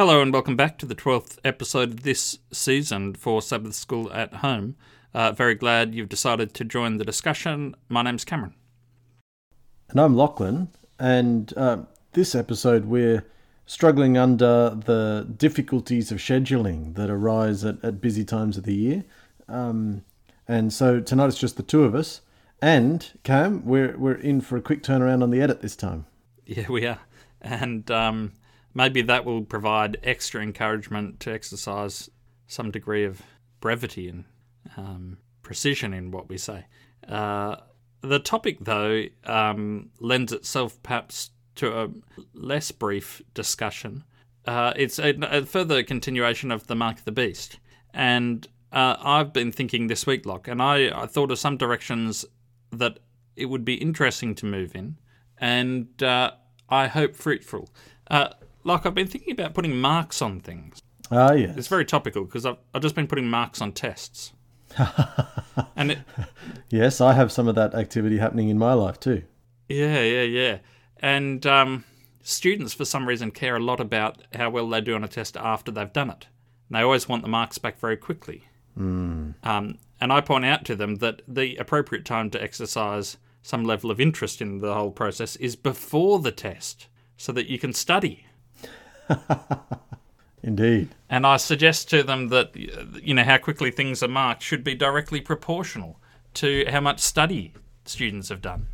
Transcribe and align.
Hello 0.00 0.22
and 0.22 0.32
welcome 0.32 0.56
back 0.56 0.78
to 0.78 0.86
the 0.86 0.94
12th 0.94 1.36
episode 1.44 1.90
of 1.90 2.02
this 2.04 2.38
season 2.50 3.14
for 3.14 3.42
Sabbath 3.42 3.74
School 3.74 4.10
at 4.14 4.36
Home. 4.36 4.74
Uh, 5.12 5.32
very 5.32 5.54
glad 5.54 5.94
you've 5.94 6.08
decided 6.08 6.54
to 6.54 6.64
join 6.64 6.96
the 6.96 7.04
discussion. 7.04 7.76
My 7.90 8.00
name's 8.00 8.24
Cameron. 8.24 8.54
And 9.90 10.00
I'm 10.00 10.16
Lachlan. 10.16 10.68
And 10.98 11.52
uh, 11.54 11.82
this 12.12 12.34
episode, 12.34 12.86
we're 12.86 13.26
struggling 13.66 14.16
under 14.16 14.70
the 14.70 15.28
difficulties 15.36 16.10
of 16.10 16.16
scheduling 16.16 16.94
that 16.94 17.10
arise 17.10 17.62
at, 17.62 17.84
at 17.84 18.00
busy 18.00 18.24
times 18.24 18.56
of 18.56 18.64
the 18.64 18.74
year. 18.74 19.04
Um, 19.48 20.02
and 20.48 20.72
so 20.72 21.00
tonight 21.00 21.26
it's 21.26 21.38
just 21.38 21.58
the 21.58 21.62
two 21.62 21.84
of 21.84 21.94
us. 21.94 22.22
And 22.62 23.06
Cam, 23.22 23.66
we're, 23.66 23.98
we're 23.98 24.14
in 24.14 24.40
for 24.40 24.56
a 24.56 24.62
quick 24.62 24.82
turnaround 24.82 25.22
on 25.22 25.28
the 25.28 25.42
edit 25.42 25.60
this 25.60 25.76
time. 25.76 26.06
Yeah, 26.46 26.68
we 26.70 26.86
are. 26.86 27.00
And 27.42 27.90
um, 27.90 28.32
maybe 28.74 29.02
that 29.02 29.24
will 29.24 29.42
provide 29.42 29.98
extra 30.02 30.42
encouragement 30.42 31.20
to 31.20 31.32
exercise 31.32 32.10
some 32.46 32.70
degree 32.70 33.04
of 33.04 33.22
brevity 33.60 34.08
and 34.08 34.24
um, 34.76 35.18
precision 35.42 35.92
in 35.92 36.10
what 36.10 36.28
we 36.28 36.38
say. 36.38 36.66
Uh, 37.06 37.56
the 38.02 38.18
topic, 38.18 38.58
though, 38.60 39.04
um, 39.24 39.90
lends 39.98 40.32
itself 40.32 40.82
perhaps 40.82 41.30
to 41.56 41.82
a 41.82 41.88
less 42.32 42.70
brief 42.72 43.20
discussion. 43.34 44.04
Uh, 44.46 44.72
it's 44.76 44.98
a, 44.98 45.14
a, 45.22 45.44
further 45.44 45.82
continuation 45.82 46.50
of 46.50 46.66
the 46.66 46.74
Mark 46.74 46.98
of 46.98 47.04
the 47.04 47.12
Beast. 47.12 47.58
And 47.92 48.46
uh, 48.72 48.96
I've 48.98 49.32
been 49.32 49.52
thinking 49.52 49.86
this 49.86 50.06
week, 50.06 50.24
Locke, 50.24 50.48
and 50.48 50.62
I, 50.62 51.02
I 51.02 51.06
thought 51.06 51.30
of 51.30 51.38
some 51.38 51.56
directions 51.56 52.24
that 52.72 53.00
it 53.36 53.46
would 53.46 53.64
be 53.64 53.74
interesting 53.74 54.34
to 54.36 54.46
move 54.46 54.74
in, 54.74 54.96
and 55.38 56.02
uh, 56.02 56.32
I 56.68 56.86
hope 56.86 57.14
fruitful. 57.14 57.68
Like 58.72 58.86
I've 58.86 58.94
been 58.94 59.06
thinking 59.06 59.32
about 59.32 59.54
putting 59.54 59.80
marks 59.80 60.22
on 60.22 60.40
things. 60.40 60.80
Ah, 61.10 61.32
yes. 61.32 61.56
It's 61.56 61.68
very 61.68 61.84
topical 61.84 62.24
because 62.24 62.46
I've, 62.46 62.56
I've 62.72 62.82
just 62.82 62.94
been 62.94 63.06
putting 63.06 63.28
marks 63.28 63.60
on 63.60 63.72
tests. 63.72 64.32
and 65.76 65.92
it, 65.92 65.98
yes, 66.70 67.00
I 67.00 67.12
have 67.14 67.32
some 67.32 67.48
of 67.48 67.56
that 67.56 67.74
activity 67.74 68.18
happening 68.18 68.48
in 68.48 68.58
my 68.58 68.74
life 68.74 69.00
too. 69.00 69.22
Yeah, 69.68 70.00
yeah, 70.00 70.22
yeah. 70.22 70.58
And 70.98 71.44
um, 71.46 71.84
students, 72.22 72.74
for 72.74 72.84
some 72.84 73.06
reason, 73.08 73.30
care 73.30 73.56
a 73.56 73.60
lot 73.60 73.80
about 73.80 74.22
how 74.34 74.50
well 74.50 74.68
they 74.68 74.80
do 74.80 74.94
on 74.94 75.04
a 75.04 75.08
test 75.08 75.36
after 75.36 75.72
they've 75.72 75.92
done 75.92 76.10
it. 76.10 76.28
And 76.68 76.78
they 76.78 76.82
always 76.82 77.08
want 77.08 77.22
the 77.22 77.28
marks 77.28 77.58
back 77.58 77.78
very 77.78 77.96
quickly. 77.96 78.44
Mm. 78.78 79.34
Um, 79.42 79.78
and 80.00 80.12
I 80.12 80.20
point 80.20 80.44
out 80.44 80.64
to 80.66 80.76
them 80.76 80.96
that 80.96 81.22
the 81.26 81.56
appropriate 81.56 82.04
time 82.04 82.30
to 82.30 82.42
exercise 82.42 83.16
some 83.42 83.64
level 83.64 83.90
of 83.90 84.00
interest 84.00 84.40
in 84.40 84.58
the 84.58 84.74
whole 84.74 84.90
process 84.90 85.36
is 85.36 85.56
before 85.56 86.20
the 86.20 86.32
test 86.32 86.86
so 87.16 87.32
that 87.32 87.48
you 87.48 87.58
can 87.58 87.72
study. 87.72 88.26
Indeed. 90.42 90.88
And 91.08 91.26
I 91.26 91.36
suggest 91.36 91.90
to 91.90 92.02
them 92.02 92.28
that 92.28 92.56
you 92.56 93.14
know 93.14 93.24
how 93.24 93.36
quickly 93.38 93.70
things 93.70 94.02
are 94.02 94.08
marked 94.08 94.42
should 94.42 94.64
be 94.64 94.74
directly 94.74 95.20
proportional 95.20 95.98
to 96.34 96.64
how 96.68 96.80
much 96.80 97.00
study 97.00 97.52
students 97.84 98.28
have 98.28 98.40
done. 98.40 98.68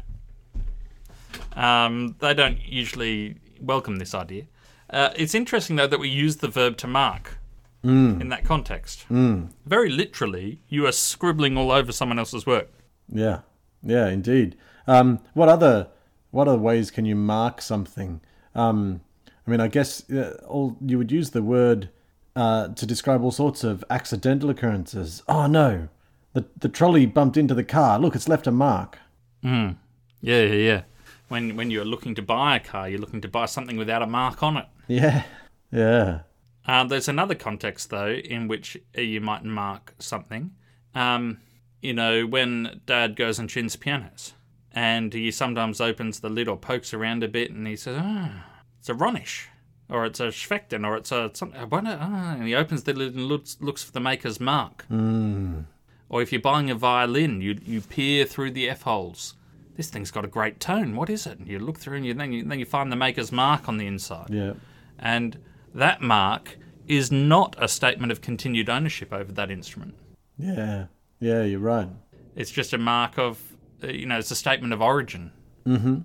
Um, 1.54 2.16
they 2.20 2.34
don't 2.34 2.60
usually 2.64 3.36
welcome 3.60 3.96
this 3.96 4.14
idea. 4.14 4.44
Uh, 4.88 5.10
it's 5.16 5.34
interesting 5.34 5.76
though 5.76 5.86
that 5.86 5.98
we 5.98 6.08
use 6.08 6.36
the 6.36 6.48
verb 6.48 6.76
to 6.78 6.86
mark 6.86 7.38
mm. 7.84 8.20
in 8.20 8.28
that 8.28 8.44
context. 8.44 9.04
Mm. 9.10 9.50
Very 9.64 9.90
literally, 9.90 10.60
you 10.68 10.86
are 10.86 10.92
scribbling 10.92 11.56
all 11.56 11.72
over 11.72 11.92
someone 11.92 12.18
else's 12.18 12.46
work. 12.46 12.70
Yeah, 13.08 13.40
yeah, 13.82 14.08
indeed. 14.08 14.56
Um, 14.86 15.20
what 15.34 15.48
other 15.48 15.88
what 16.30 16.48
other 16.48 16.58
ways 16.58 16.90
can 16.90 17.04
you 17.04 17.16
mark 17.16 17.60
something? 17.62 18.20
Um, 18.54 19.00
I 19.46 19.50
mean, 19.50 19.60
I 19.60 19.68
guess 19.68 20.08
uh, 20.10 20.38
all 20.46 20.76
you 20.84 20.98
would 20.98 21.12
use 21.12 21.30
the 21.30 21.42
word 21.42 21.90
uh, 22.34 22.68
to 22.68 22.86
describe 22.86 23.22
all 23.22 23.30
sorts 23.30 23.62
of 23.64 23.84
accidental 23.88 24.50
occurrences. 24.50 25.22
Oh 25.28 25.46
no, 25.46 25.88
the 26.32 26.44
the 26.58 26.68
trolley 26.68 27.06
bumped 27.06 27.36
into 27.36 27.54
the 27.54 27.64
car. 27.64 27.98
Look, 27.98 28.14
it's 28.14 28.28
left 28.28 28.46
a 28.46 28.50
mark. 28.50 28.98
Mm. 29.44 29.76
Yeah, 30.20 30.42
yeah, 30.42 30.54
yeah. 30.54 30.82
When 31.28 31.56
when 31.56 31.70
you're 31.70 31.84
looking 31.84 32.14
to 32.16 32.22
buy 32.22 32.56
a 32.56 32.60
car, 32.60 32.88
you're 32.88 33.00
looking 33.00 33.20
to 33.20 33.28
buy 33.28 33.46
something 33.46 33.76
without 33.76 34.02
a 34.02 34.06
mark 34.06 34.42
on 34.42 34.56
it. 34.56 34.66
Yeah, 34.88 35.24
yeah. 35.72 36.20
Uh, 36.64 36.84
there's 36.84 37.08
another 37.08 37.34
context 37.34 37.90
though 37.90 38.12
in 38.12 38.46
which 38.46 38.76
you 38.94 39.20
might 39.20 39.44
mark 39.44 39.94
something. 39.98 40.52
Um, 40.94 41.38
you 41.82 41.92
know, 41.92 42.24
when 42.24 42.80
Dad 42.86 43.16
goes 43.16 43.40
and 43.40 43.50
tunes 43.50 43.74
pianos, 43.74 44.34
and 44.72 45.12
he 45.12 45.32
sometimes 45.32 45.80
opens 45.80 46.20
the 46.20 46.28
lid 46.28 46.46
or 46.46 46.56
pokes 46.56 46.94
around 46.94 47.24
a 47.24 47.28
bit, 47.28 47.50
and 47.50 47.66
he 47.66 47.74
says, 47.74 47.96
"Ah." 48.00 48.30
Oh, 48.32 48.55
it's 48.86 49.00
a 49.00 49.04
Rönisch, 49.04 49.46
or 49.88 50.06
it's 50.06 50.20
a 50.20 50.28
Schwechten, 50.28 50.86
or 50.86 50.96
it's 50.96 51.10
a 51.10 51.30
something. 51.34 51.60
I 51.60 51.66
Ah, 51.72 52.34
and 52.34 52.46
he 52.46 52.54
opens 52.54 52.84
the 52.84 52.92
lid 52.92 53.14
and 53.14 53.26
looks, 53.26 53.56
looks 53.60 53.82
for 53.82 53.90
the 53.90 54.00
maker's 54.00 54.38
mark. 54.38 54.86
Mm. 54.88 55.64
Or 56.08 56.22
if 56.22 56.30
you're 56.30 56.40
buying 56.40 56.70
a 56.70 56.74
violin, 56.76 57.40
you 57.40 57.58
you 57.64 57.80
peer 57.80 58.24
through 58.24 58.52
the 58.52 58.68
f 58.68 58.82
holes. 58.82 59.34
This 59.76 59.90
thing's 59.90 60.12
got 60.12 60.24
a 60.24 60.28
great 60.28 60.60
tone. 60.60 60.94
What 60.94 61.10
is 61.10 61.26
it? 61.26 61.38
And 61.38 61.48
you 61.48 61.58
look 61.58 61.78
through, 61.78 61.96
and 61.96 62.06
you, 62.06 62.14
then 62.14 62.32
you 62.32 62.44
then 62.44 62.60
you 62.60 62.64
find 62.64 62.92
the 62.92 62.96
maker's 62.96 63.32
mark 63.32 63.68
on 63.68 63.76
the 63.76 63.86
inside. 63.88 64.30
Yeah. 64.30 64.52
And 65.00 65.38
that 65.74 66.00
mark 66.00 66.56
is 66.86 67.10
not 67.10 67.56
a 67.58 67.66
statement 67.66 68.12
of 68.12 68.20
continued 68.20 68.70
ownership 68.70 69.12
over 69.12 69.32
that 69.32 69.50
instrument. 69.50 69.94
Yeah. 70.38 70.86
Yeah, 71.18 71.42
you're 71.42 71.58
right. 71.58 71.88
It's 72.36 72.52
just 72.52 72.72
a 72.72 72.78
mark 72.78 73.18
of, 73.18 73.42
uh, 73.82 73.88
you 73.88 74.06
know, 74.06 74.18
it's 74.18 74.30
a 74.30 74.36
statement 74.36 74.72
of 74.72 74.80
origin. 74.80 75.32
Mm-hmm. 75.66 76.00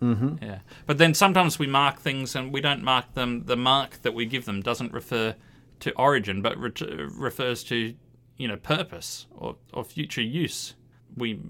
Mm-hmm. 0.00 0.44
Yeah. 0.44 0.58
But 0.86 0.98
then 0.98 1.14
sometimes 1.14 1.58
we 1.58 1.66
mark 1.66 2.00
things 2.00 2.34
and 2.36 2.52
we 2.52 2.60
don't 2.60 2.82
mark 2.82 3.14
them. 3.14 3.44
The 3.46 3.56
mark 3.56 4.02
that 4.02 4.14
we 4.14 4.26
give 4.26 4.44
them 4.44 4.60
doesn't 4.60 4.92
refer 4.92 5.34
to 5.80 5.92
origin, 5.92 6.42
but 6.42 6.56
re- 6.58 6.72
refers 7.16 7.64
to, 7.64 7.94
you 8.36 8.48
know, 8.48 8.56
purpose 8.56 9.26
or, 9.36 9.56
or 9.72 9.84
future 9.84 10.22
use. 10.22 10.74
We 11.16 11.40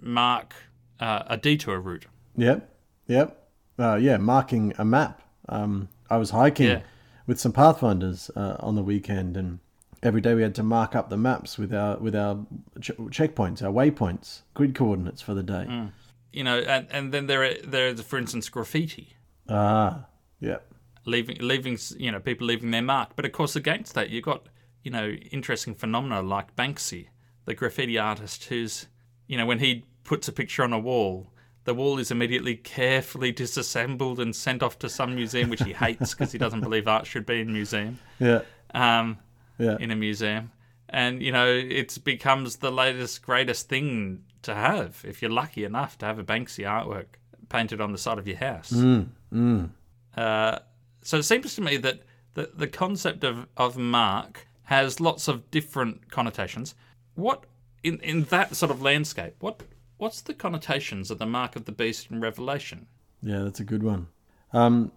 mark 0.00 0.54
uh, 1.00 1.22
a 1.26 1.36
detour 1.36 1.80
route. 1.80 2.06
Yep. 2.36 2.68
Yep. 3.08 3.48
Uh, 3.78 3.96
yeah, 3.96 4.16
marking 4.18 4.72
a 4.78 4.84
map. 4.84 5.22
Um, 5.48 5.88
I 6.10 6.16
was 6.16 6.30
hiking 6.30 6.66
Yeah. 6.68 6.80
with 7.26 7.40
some 7.40 7.52
pathfinders 7.52 8.30
uh, 8.36 8.56
on 8.60 8.74
the 8.76 8.82
weekend, 8.82 9.36
and 9.36 9.58
every 10.02 10.20
day 10.20 10.34
we 10.34 10.42
had 10.42 10.54
to 10.56 10.62
mark 10.62 10.94
up 10.94 11.10
the 11.10 11.16
maps 11.16 11.58
with 11.58 11.74
our 11.74 11.96
with 11.98 12.14
our 12.14 12.46
ch- 12.80 12.92
checkpoints, 13.10 13.62
our 13.62 13.72
waypoints, 13.72 14.42
grid 14.54 14.74
coordinates 14.74 15.20
for 15.22 15.34
the 15.34 15.42
day. 15.42 15.66
Mm. 15.68 15.90
You 16.34 16.44
know, 16.44 16.58
and, 16.58 16.86
and 16.90 17.12
then 17.14 17.26
there 17.26 17.44
are, 17.44 17.54
there 17.64 17.88
is, 17.88 18.00
for 18.02 18.18
instance, 18.18 18.48
graffiti. 18.48 19.14
Ah, 19.48 20.06
yep. 20.40 20.66
leaving 21.04 21.36
leaving 21.40 21.78
you 21.98 22.10
know 22.10 22.18
people 22.18 22.46
leaving 22.46 22.70
their 22.70 22.80
mark 22.82 23.10
but 23.14 23.26
of 23.26 23.32
course 23.32 23.54
against 23.54 23.92
that 23.94 24.08
you've 24.08 24.24
got 24.24 24.46
you 24.82 24.90
know 24.90 25.10
interesting 25.30 25.74
phenomena 25.74 26.22
like 26.22 26.56
Banksy 26.56 27.08
the 27.44 27.54
graffiti 27.54 27.98
artist 27.98 28.44
who's 28.44 28.86
you 29.26 29.36
know 29.36 29.44
when 29.44 29.58
he 29.58 29.84
puts 30.02 30.28
a 30.28 30.32
picture 30.32 30.62
on 30.64 30.72
a 30.72 30.78
wall 30.78 31.30
the 31.64 31.74
wall 31.74 31.98
is 31.98 32.10
immediately 32.10 32.56
carefully 32.56 33.32
disassembled 33.32 34.18
and 34.18 34.34
sent 34.34 34.62
off 34.62 34.78
to 34.78 34.88
some 34.88 35.14
museum 35.14 35.50
which 35.50 35.62
he 35.62 35.72
hates 35.84 36.14
because 36.14 36.32
he 36.32 36.38
doesn't 36.38 36.62
believe 36.62 36.88
art 36.88 37.06
should 37.06 37.26
be 37.26 37.40
in 37.40 37.52
museum 37.52 37.98
Yeah. 38.18 38.40
um, 38.74 39.18
Yeah. 39.58 39.76
in 39.78 39.90
a 39.90 39.96
museum 39.96 40.52
and 40.88 41.22
you 41.22 41.32
know 41.32 41.48
it 41.52 41.98
becomes 42.02 42.56
the 42.56 42.70
latest 42.72 43.20
greatest 43.20 43.68
thing 43.68 44.24
to 44.44 44.54
have 44.54 45.04
if 45.06 45.20
you're 45.20 45.30
lucky 45.30 45.64
enough 45.64 45.98
to 45.98 46.06
have 46.06 46.18
a 46.18 46.24
Banksy 46.24 46.64
artwork 46.64 47.06
painted 47.48 47.80
on 47.80 47.92
the 47.92 47.98
side 47.98 48.18
of 48.18 48.26
your 48.26 48.38
house 48.38 48.72
Mm, 48.72 49.08
mm. 49.32 49.70
uh, 50.16 50.58
so 51.02 51.18
it 51.18 51.24
seems 51.24 51.54
to 51.54 51.60
me 51.60 51.76
that 51.78 52.00
the, 52.34 52.50
the 52.54 52.66
concept 52.66 53.24
of, 53.24 53.46
of 53.56 53.76
mark 53.76 54.46
has 54.64 55.00
lots 55.00 55.28
of 55.28 55.50
different 55.50 56.10
connotations. 56.10 56.74
What 57.14 57.44
in, 57.82 58.00
in 58.00 58.24
that 58.24 58.56
sort 58.56 58.70
of 58.70 58.82
landscape, 58.82 59.34
what 59.40 59.62
what's 59.98 60.22
the 60.22 60.34
connotations 60.34 61.10
of 61.10 61.18
the 61.18 61.26
mark 61.26 61.54
of 61.56 61.64
the 61.66 61.72
beast 61.72 62.10
in 62.10 62.20
Revelation? 62.20 62.86
Yeah, 63.22 63.40
that's 63.40 63.60
a 63.60 63.64
good 63.64 63.82
one. 63.82 64.08
Um, 64.52 64.92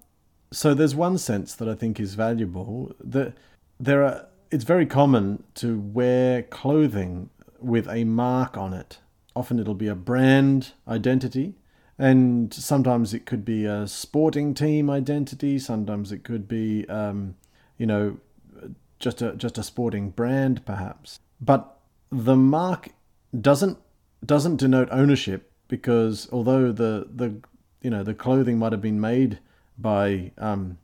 so 0.51 0.73
there's 0.73 0.95
one 0.95 1.17
sense 1.17 1.53
that 1.55 1.67
I 1.67 1.75
think 1.75 1.99
is 1.99 2.15
valuable. 2.15 2.95
That 3.03 3.33
there 3.79 4.03
are. 4.03 4.27
It's 4.49 4.63
very 4.63 4.85
common 4.85 5.43
to 5.55 5.77
wear 5.77 6.43
clothing 6.43 7.29
with 7.59 7.89
a 7.89 8.05
mark 8.05 8.55
on 8.55 8.73
it. 8.73 8.99
Often 9.37 9.59
it'll 9.59 9.75
be 9.75 9.87
a 9.87 9.93
brand 9.93 10.71
identity, 10.87 11.53
and 11.99 12.51
sometimes 12.51 13.13
it 13.13 13.27
could 13.27 13.45
be 13.45 13.65
a 13.65 13.87
sporting 13.87 14.55
team 14.55 14.89
identity. 14.89 15.59
Sometimes 15.59 16.11
it 16.11 16.23
could 16.23 16.47
be, 16.47 16.89
um, 16.89 17.35
you 17.77 17.85
know, 17.85 18.17
just 18.97 19.21
a 19.21 19.35
just 19.35 19.59
a 19.59 19.63
sporting 19.63 20.09
brand, 20.09 20.65
perhaps. 20.65 21.19
But 21.39 21.77
the 22.11 22.35
mark 22.35 22.89
doesn't 23.39 23.77
doesn't 24.25 24.55
denote 24.55 24.89
ownership 24.91 25.51
because 25.67 26.27
although 26.31 26.71
the 26.71 27.07
the 27.13 27.35
you 27.83 27.91
know 27.91 28.01
the 28.01 28.15
clothing 28.15 28.57
might 28.57 28.71
have 28.71 28.81
been 28.81 28.99
made 28.99 29.37
by 29.77 30.31
um, 30.39 30.79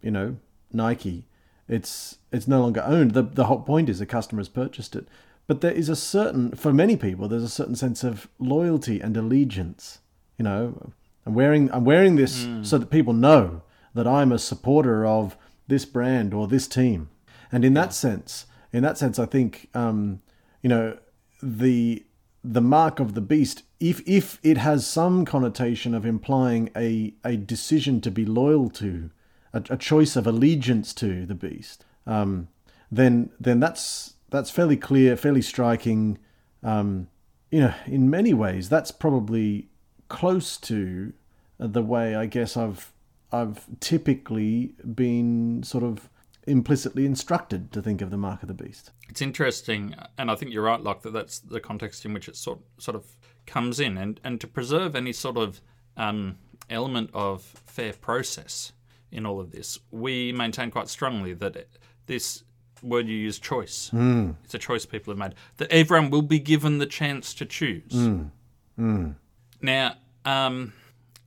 you 0.00 0.10
know 0.10 0.36
Nike, 0.72 1.26
it's 1.68 2.16
it's 2.32 2.48
no 2.48 2.62
longer 2.62 2.82
owned. 2.86 3.12
The 3.12 3.24
the 3.24 3.44
whole 3.44 3.60
point 3.60 3.90
is 3.90 3.98
the 3.98 4.06
customer 4.06 4.40
has 4.40 4.48
purchased 4.48 4.96
it. 4.96 5.06
But 5.46 5.60
there 5.60 5.72
is 5.72 5.88
a 5.88 5.96
certain 5.96 6.52
for 6.52 6.72
many 6.72 6.96
people 6.96 7.28
there's 7.28 7.42
a 7.42 7.48
certain 7.48 7.76
sense 7.76 8.02
of 8.02 8.28
loyalty 8.38 9.00
and 9.00 9.16
allegiance. 9.16 10.00
You 10.38 10.44
know, 10.44 10.92
I'm 11.26 11.34
wearing 11.34 11.70
I'm 11.72 11.84
wearing 11.84 12.16
this 12.16 12.46
so 12.62 12.78
that 12.78 12.90
people 12.90 13.12
know 13.12 13.62
that 13.94 14.06
I'm 14.06 14.32
a 14.32 14.38
supporter 14.38 15.06
of 15.06 15.36
this 15.68 15.84
brand 15.84 16.34
or 16.34 16.46
this 16.46 16.66
team. 16.66 17.08
And 17.52 17.64
in 17.64 17.74
that 17.74 17.92
sense, 17.94 18.46
in 18.72 18.82
that 18.82 18.98
sense, 18.98 19.18
I 19.18 19.26
think 19.26 19.68
um, 19.74 20.20
you 20.62 20.68
know 20.68 20.98
the 21.42 22.04
the 22.42 22.60
mark 22.60 23.00
of 23.00 23.14
the 23.14 23.20
beast, 23.20 23.62
if 23.80 24.02
if 24.06 24.38
it 24.42 24.58
has 24.58 24.86
some 24.86 25.24
connotation 25.24 25.94
of 25.94 26.04
implying 26.04 26.70
a 26.76 27.14
a 27.24 27.36
decision 27.36 28.00
to 28.00 28.10
be 28.10 28.24
loyal 28.24 28.68
to, 28.70 29.10
a, 29.52 29.62
a 29.70 29.76
choice 29.76 30.16
of 30.16 30.26
allegiance 30.26 30.92
to 30.94 31.24
the 31.26 31.34
beast, 31.34 31.84
um, 32.06 32.48
then 32.90 33.30
then 33.38 33.60
that's 33.60 34.13
that's 34.30 34.50
fairly 34.50 34.76
clear, 34.76 35.16
fairly 35.16 35.42
striking. 35.42 36.18
Um, 36.62 37.08
you 37.50 37.60
know, 37.60 37.74
in 37.86 38.10
many 38.10 38.34
ways, 38.34 38.68
that's 38.68 38.90
probably 38.90 39.68
close 40.08 40.56
to 40.58 41.12
the 41.58 41.82
way 41.82 42.14
I 42.14 42.26
guess 42.26 42.56
I've 42.56 42.92
I've 43.32 43.66
typically 43.80 44.74
been 44.94 45.62
sort 45.62 45.84
of 45.84 46.08
implicitly 46.46 47.06
instructed 47.06 47.72
to 47.72 47.80
think 47.80 48.02
of 48.02 48.10
the 48.10 48.16
mark 48.16 48.42
of 48.42 48.48
the 48.48 48.54
beast. 48.54 48.90
It's 49.08 49.22
interesting, 49.22 49.94
and 50.18 50.30
I 50.30 50.34
think 50.34 50.52
you're 50.52 50.62
right, 50.62 50.80
Locke, 50.80 51.02
that 51.02 51.12
that's 51.12 51.38
the 51.38 51.60
context 51.60 52.04
in 52.04 52.12
which 52.12 52.28
it 52.28 52.36
sort 52.36 52.60
sort 52.78 52.96
of 52.96 53.04
comes 53.46 53.80
in, 53.80 53.96
and 53.96 54.20
and 54.24 54.40
to 54.40 54.46
preserve 54.46 54.94
any 54.94 55.12
sort 55.12 55.36
of 55.36 55.60
um, 55.96 56.38
element 56.70 57.10
of 57.12 57.42
fair 57.42 57.92
process 57.92 58.72
in 59.10 59.24
all 59.26 59.40
of 59.40 59.52
this, 59.52 59.78
we 59.90 60.32
maintain 60.32 60.70
quite 60.70 60.88
strongly 60.88 61.34
that 61.34 61.68
this 62.06 62.42
word 62.84 63.08
you 63.08 63.16
use, 63.16 63.38
choice, 63.38 63.90
mm. 63.92 64.34
it's 64.44 64.54
a 64.54 64.58
choice 64.58 64.86
people 64.86 65.12
have 65.12 65.18
made. 65.18 65.34
That 65.56 65.70
everyone 65.70 66.10
will 66.10 66.22
be 66.22 66.38
given 66.38 66.78
the 66.78 66.86
chance 66.86 67.34
to 67.34 67.44
choose. 67.44 67.92
Mm. 67.92 68.30
Mm. 68.78 69.14
Now. 69.60 69.96
Um, 70.24 70.72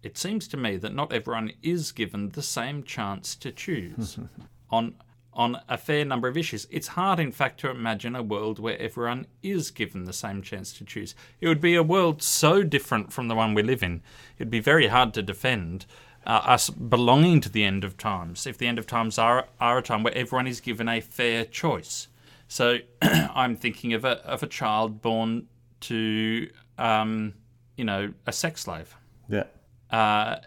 it 0.03 0.17
seems 0.17 0.47
to 0.47 0.57
me 0.57 0.77
that 0.77 0.93
not 0.93 1.11
everyone 1.11 1.51
is 1.61 1.91
given 1.91 2.29
the 2.29 2.41
same 2.41 2.81
chance 2.83 3.35
to 3.35 3.51
choose 3.51 4.17
on 4.69 4.95
on 5.37 5.61
a 5.69 5.77
fair 5.77 6.03
number 6.03 6.27
of 6.27 6.35
issues. 6.35 6.67
It's 6.71 6.87
hard, 6.87 7.19
in 7.19 7.31
fact, 7.31 7.59
to 7.59 7.69
imagine 7.69 8.15
a 8.15 8.23
world 8.23 8.57
where 8.57 8.79
everyone 8.81 9.27
is 9.43 9.69
given 9.69 10.05
the 10.05 10.13
same 10.13 10.41
chance 10.41 10.73
to 10.73 10.83
choose. 10.83 11.13
It 11.39 11.47
would 11.47 11.61
be 11.61 11.75
a 11.75 11.83
world 11.83 12.23
so 12.23 12.63
different 12.63 13.13
from 13.13 13.27
the 13.27 13.35
one 13.35 13.53
we 13.53 13.61
live 13.61 13.83
in. 13.83 14.01
It'd 14.39 14.49
be 14.49 14.59
very 14.59 14.87
hard 14.87 15.13
to 15.13 15.21
defend 15.21 15.85
uh, 16.27 16.41
us 16.43 16.69
belonging 16.69 17.39
to 17.39 17.49
the 17.49 17.63
end 17.63 17.85
of 17.85 17.97
times 17.97 18.45
if 18.45 18.57
the 18.57 18.67
end 18.67 18.77
of 18.77 18.85
times 18.85 19.17
are, 19.17 19.47
are 19.61 19.77
a 19.77 19.81
time 19.81 20.03
where 20.03 20.15
everyone 20.15 20.45
is 20.45 20.59
given 20.59 20.89
a 20.89 20.99
fair 20.99 21.45
choice. 21.45 22.09
So 22.49 22.79
I'm 23.01 23.55
thinking 23.55 23.93
of 23.93 24.03
a, 24.03 24.23
of 24.27 24.43
a 24.43 24.47
child 24.47 25.01
born 25.01 25.47
to, 25.81 26.49
um, 26.77 27.33
you 27.77 27.85
know, 27.85 28.13
a 28.25 28.33
sex 28.33 28.61
slave. 28.61 28.93
Yeah. 29.29 29.45
Uh, 29.89 30.37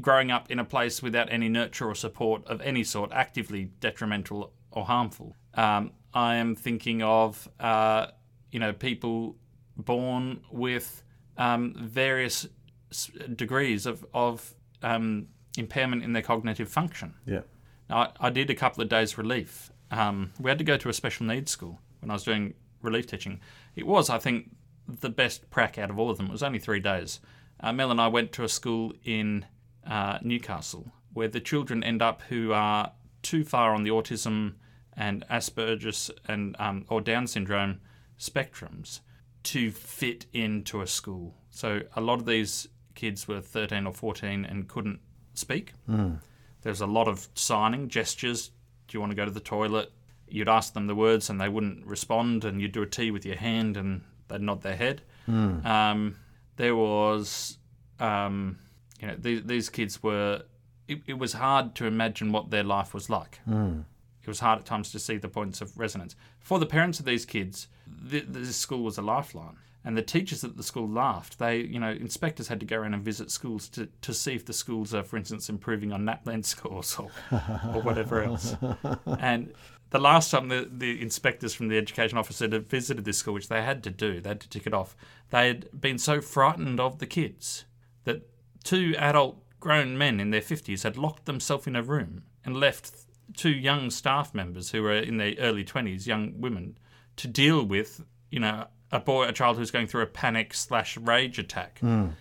growing 0.00 0.30
up 0.30 0.50
in 0.50 0.58
a 0.58 0.64
place 0.64 1.02
without 1.02 1.30
any 1.30 1.50
nurture 1.50 1.88
or 1.88 1.94
support 1.94 2.46
of 2.46 2.62
any 2.62 2.82
sort, 2.82 3.12
actively 3.12 3.64
detrimental 3.80 4.52
or 4.70 4.86
harmful. 4.86 5.36
Um, 5.52 5.92
I 6.14 6.36
am 6.36 6.56
thinking 6.56 7.02
of, 7.02 7.46
uh, 7.60 8.06
you 8.50 8.58
know, 8.58 8.72
people 8.72 9.36
born 9.76 10.40
with 10.50 11.02
um, 11.36 11.74
various 11.78 12.48
degrees 13.36 13.84
of, 13.84 14.04
of 14.14 14.54
um, 14.82 15.28
impairment 15.56 16.02
in 16.02 16.12
their 16.12 16.22
cognitive 16.22 16.68
function. 16.68 17.14
Yeah. 17.26 17.40
Now, 17.88 17.96
I, 18.20 18.28
I 18.28 18.30
did 18.30 18.50
a 18.50 18.54
couple 18.54 18.82
of 18.82 18.88
days 18.88 19.18
relief. 19.18 19.70
Um, 19.90 20.32
we 20.40 20.50
had 20.50 20.58
to 20.58 20.64
go 20.64 20.76
to 20.76 20.88
a 20.88 20.92
special 20.92 21.26
needs 21.26 21.50
school 21.50 21.80
when 22.00 22.10
I 22.10 22.14
was 22.14 22.24
doing 22.24 22.54
relief 22.82 23.06
teaching. 23.06 23.40
It 23.74 23.86
was, 23.86 24.08
I 24.10 24.18
think, 24.18 24.50
the 24.86 25.10
best 25.10 25.50
prac 25.50 25.78
out 25.78 25.90
of 25.90 25.98
all 25.98 26.10
of 26.10 26.16
them. 26.16 26.26
It 26.26 26.32
was 26.32 26.42
only 26.42 26.58
three 26.58 26.80
days. 26.80 27.20
Uh, 27.60 27.72
Mel 27.72 27.90
and 27.90 28.00
I 28.00 28.08
went 28.08 28.32
to 28.32 28.44
a 28.44 28.48
school 28.48 28.92
in 29.04 29.44
uh, 29.86 30.18
Newcastle, 30.22 30.92
where 31.12 31.28
the 31.28 31.40
children 31.40 31.84
end 31.84 32.02
up 32.02 32.22
who 32.28 32.52
are 32.52 32.92
too 33.22 33.44
far 33.44 33.74
on 33.74 33.82
the 33.82 33.90
autism 33.90 34.54
and 34.96 35.24
Asperger's 35.28 36.10
and 36.26 36.56
um, 36.58 36.84
or 36.88 37.00
Down 37.00 37.26
syndrome 37.26 37.80
spectrums 38.18 39.00
to 39.42 39.70
fit 39.70 40.26
into 40.32 40.80
a 40.80 40.86
school. 40.86 41.34
So 41.50 41.80
a 41.94 42.00
lot 42.00 42.20
of 42.20 42.26
these 42.26 42.68
kids 43.00 43.26
were 43.26 43.40
13 43.40 43.86
or 43.86 43.92
14 43.92 44.44
and 44.44 44.68
couldn't 44.68 45.00
speak. 45.34 45.72
Mm. 45.88 46.20
There's 46.62 46.82
a 46.82 46.86
lot 46.86 47.08
of 47.08 47.28
signing, 47.34 47.88
gestures. 47.88 48.50
Do 48.88 48.96
you 48.96 49.00
want 49.00 49.12
to 49.12 49.16
go 49.16 49.24
to 49.24 49.30
the 49.30 49.40
toilet? 49.40 49.90
You'd 50.28 50.48
ask 50.48 50.74
them 50.74 50.86
the 50.86 50.94
words 50.94 51.30
and 51.30 51.40
they 51.40 51.48
wouldn't 51.48 51.86
respond, 51.86 52.44
and 52.44 52.60
you'd 52.60 52.72
do 52.72 52.82
a 52.82 52.86
T 52.86 53.10
with 53.10 53.24
your 53.24 53.36
hand 53.36 53.76
and 53.76 54.02
they'd 54.28 54.42
nod 54.42 54.62
their 54.62 54.76
head. 54.76 55.00
Mm. 55.28 55.64
Um, 55.64 56.16
there 56.56 56.76
was 56.76 57.58
um, 57.98 58.58
you 59.00 59.08
know, 59.08 59.16
these, 59.18 59.42
these 59.44 59.68
kids 59.68 60.02
were. 60.02 60.42
It, 60.88 61.02
it, 61.06 61.18
was 61.18 61.34
hard 61.34 61.76
to 61.76 61.86
imagine 61.86 62.32
what 62.32 62.50
their 62.50 62.64
life 62.64 62.92
was 62.92 63.08
like. 63.08 63.38
Mm. 63.48 63.84
It 64.22 64.28
was 64.28 64.40
hard 64.40 64.58
at 64.58 64.66
times 64.66 64.90
to 64.92 64.98
see 64.98 65.18
the 65.18 65.28
points 65.28 65.60
of 65.60 65.78
resonance. 65.78 66.16
For 66.40 66.58
the 66.58 66.66
parents 66.66 66.98
of 66.98 67.06
these 67.06 67.24
kids, 67.24 67.68
th- 68.10 68.26
this 68.28 68.56
school 68.56 68.82
was 68.82 68.98
a 68.98 69.02
lifeline. 69.02 69.56
And 69.84 69.96
the 69.96 70.02
teachers 70.02 70.44
at 70.44 70.56
the 70.56 70.62
school 70.62 70.88
laughed. 70.88 71.38
They, 71.38 71.58
you 71.60 71.80
know, 71.80 71.90
inspectors 71.90 72.48
had 72.48 72.60
to 72.60 72.66
go 72.66 72.76
around 72.76 72.94
and 72.94 73.02
visit 73.02 73.30
schools 73.30 73.68
to, 73.70 73.88
to 74.02 74.12
see 74.12 74.34
if 74.34 74.44
the 74.44 74.52
schools 74.52 74.92
are, 74.92 75.02
for 75.02 75.16
instance, 75.16 75.48
improving 75.48 75.92
on 75.92 76.04
NAPLAN 76.04 76.44
scores 76.44 76.96
or, 76.98 77.10
or 77.32 77.80
whatever 77.82 78.22
else. 78.22 78.56
And 79.18 79.54
the 79.90 79.98
last 79.98 80.30
time 80.30 80.48
the, 80.48 80.68
the 80.70 81.00
inspectors 81.00 81.54
from 81.54 81.68
the 81.68 81.78
education 81.78 82.18
office 82.18 82.38
had 82.38 82.52
visited 82.68 83.04
this 83.04 83.18
school, 83.18 83.34
which 83.34 83.48
they 83.48 83.62
had 83.62 83.82
to 83.84 83.90
do, 83.90 84.20
they 84.20 84.30
had 84.30 84.40
to 84.40 84.48
tick 84.48 84.66
it 84.66 84.74
off, 84.74 84.96
they 85.30 85.48
had 85.48 85.80
been 85.80 85.98
so 85.98 86.20
frightened 86.20 86.78
of 86.78 86.98
the 86.98 87.06
kids 87.06 87.64
that 88.04 88.28
two 88.62 88.94
adult 88.98 89.42
grown 89.58 89.98
men 89.98 90.20
in 90.20 90.30
their 90.30 90.40
50s 90.40 90.82
had 90.82 90.96
locked 90.96 91.26
themselves 91.26 91.66
in 91.66 91.76
a 91.76 91.82
room 91.82 92.22
and 92.44 92.56
left 92.56 92.92
two 93.36 93.50
young 93.50 93.90
staff 93.90 94.34
members 94.34 94.70
who 94.70 94.82
were 94.82 94.96
in 94.96 95.18
their 95.18 95.34
early 95.38 95.64
20s, 95.64 96.06
young 96.06 96.40
women, 96.40 96.78
to 97.16 97.28
deal 97.28 97.64
with, 97.64 98.02
you 98.30 98.40
know, 98.40 98.66
a 98.92 99.00
boy, 99.00 99.26
a 99.26 99.32
child 99.32 99.56
who's 99.56 99.70
going 99.70 99.86
through 99.86 100.02
a 100.02 100.06
panic 100.06 100.54
slash 100.54 100.96
rage 100.96 101.38
attack. 101.38 101.80
Mm. 101.80 102.12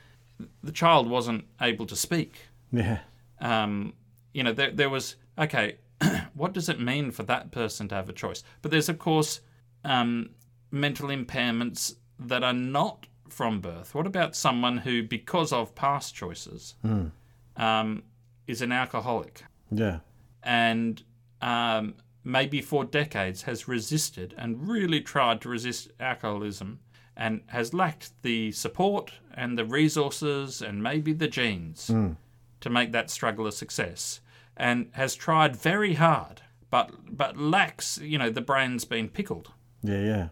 The 0.63 0.71
child 0.71 1.10
wasn't 1.10 1.45
able 1.62 1.86
to 1.88 1.95
speak. 1.95 2.48
Yeah. 2.71 3.00
Um, 3.42 3.94
you 4.33 4.44
know, 4.44 4.54
there, 4.54 4.71
there 4.71 4.89
was, 4.89 5.16
okay, 5.38 5.77
what 6.33 6.54
does 6.54 6.69
it 6.69 6.80
mean 6.80 7.12
for 7.12 7.24
that 7.24 7.51
person 7.51 7.88
to 7.89 7.95
have 7.95 8.10
a 8.10 8.13
choice? 8.13 8.44
But 8.62 8.71
there's, 8.71 8.89
of 8.89 9.00
course, 9.00 9.42
um, 9.83 10.30
mental 10.71 11.10
impairments 11.10 11.95
that 12.19 12.44
are 12.44 12.54
not 12.54 13.07
from 13.30 13.62
birth? 13.62 13.95
What 13.95 14.07
about 14.07 14.36
someone 14.36 14.77
who, 14.77 15.04
because 15.04 15.54
of 15.54 15.76
past 15.76 16.16
choices, 16.16 16.76
mm. 16.85 17.11
um, 17.56 18.04
is 18.47 18.61
an 18.61 18.71
alcoholic? 18.71 19.44
Yeah. 19.71 19.99
And 20.44 21.02
um, 21.42 21.95
maybe 22.30 22.62
for 22.62 22.83
decades 22.83 23.44
has 23.44 23.68
resisted 23.68 24.33
and 24.38 24.68
really 24.68 25.02
tried 25.02 25.42
to 25.42 25.50
resist 25.50 25.90
alcoholism 26.00 26.80
and 27.16 27.42
has 27.48 27.74
lacked 27.74 28.12
the 28.21 28.52
support 28.52 29.14
and 29.33 29.57
the 29.57 29.66
resources 29.66 30.62
and 30.62 30.81
maybe 30.81 31.12
the 31.14 31.28
genes 31.28 31.88
mm. 31.88 32.16
to 32.62 32.69
make 32.69 32.92
that 32.92 33.09
struggle 33.09 33.48
a 33.48 33.52
success 33.52 34.21
and 34.56 34.90
has 34.92 35.16
tried 35.16 35.56
very 35.56 35.95
hard 35.95 36.42
but 36.69 36.92
but 37.09 37.38
lacks 37.38 37.98
you 37.98 38.18
know 38.18 38.30
the 38.30 38.42
brain's 38.42 38.86
been 38.86 39.09
pickled 39.09 39.52
yeah 39.83 40.02
yeah 40.02 40.28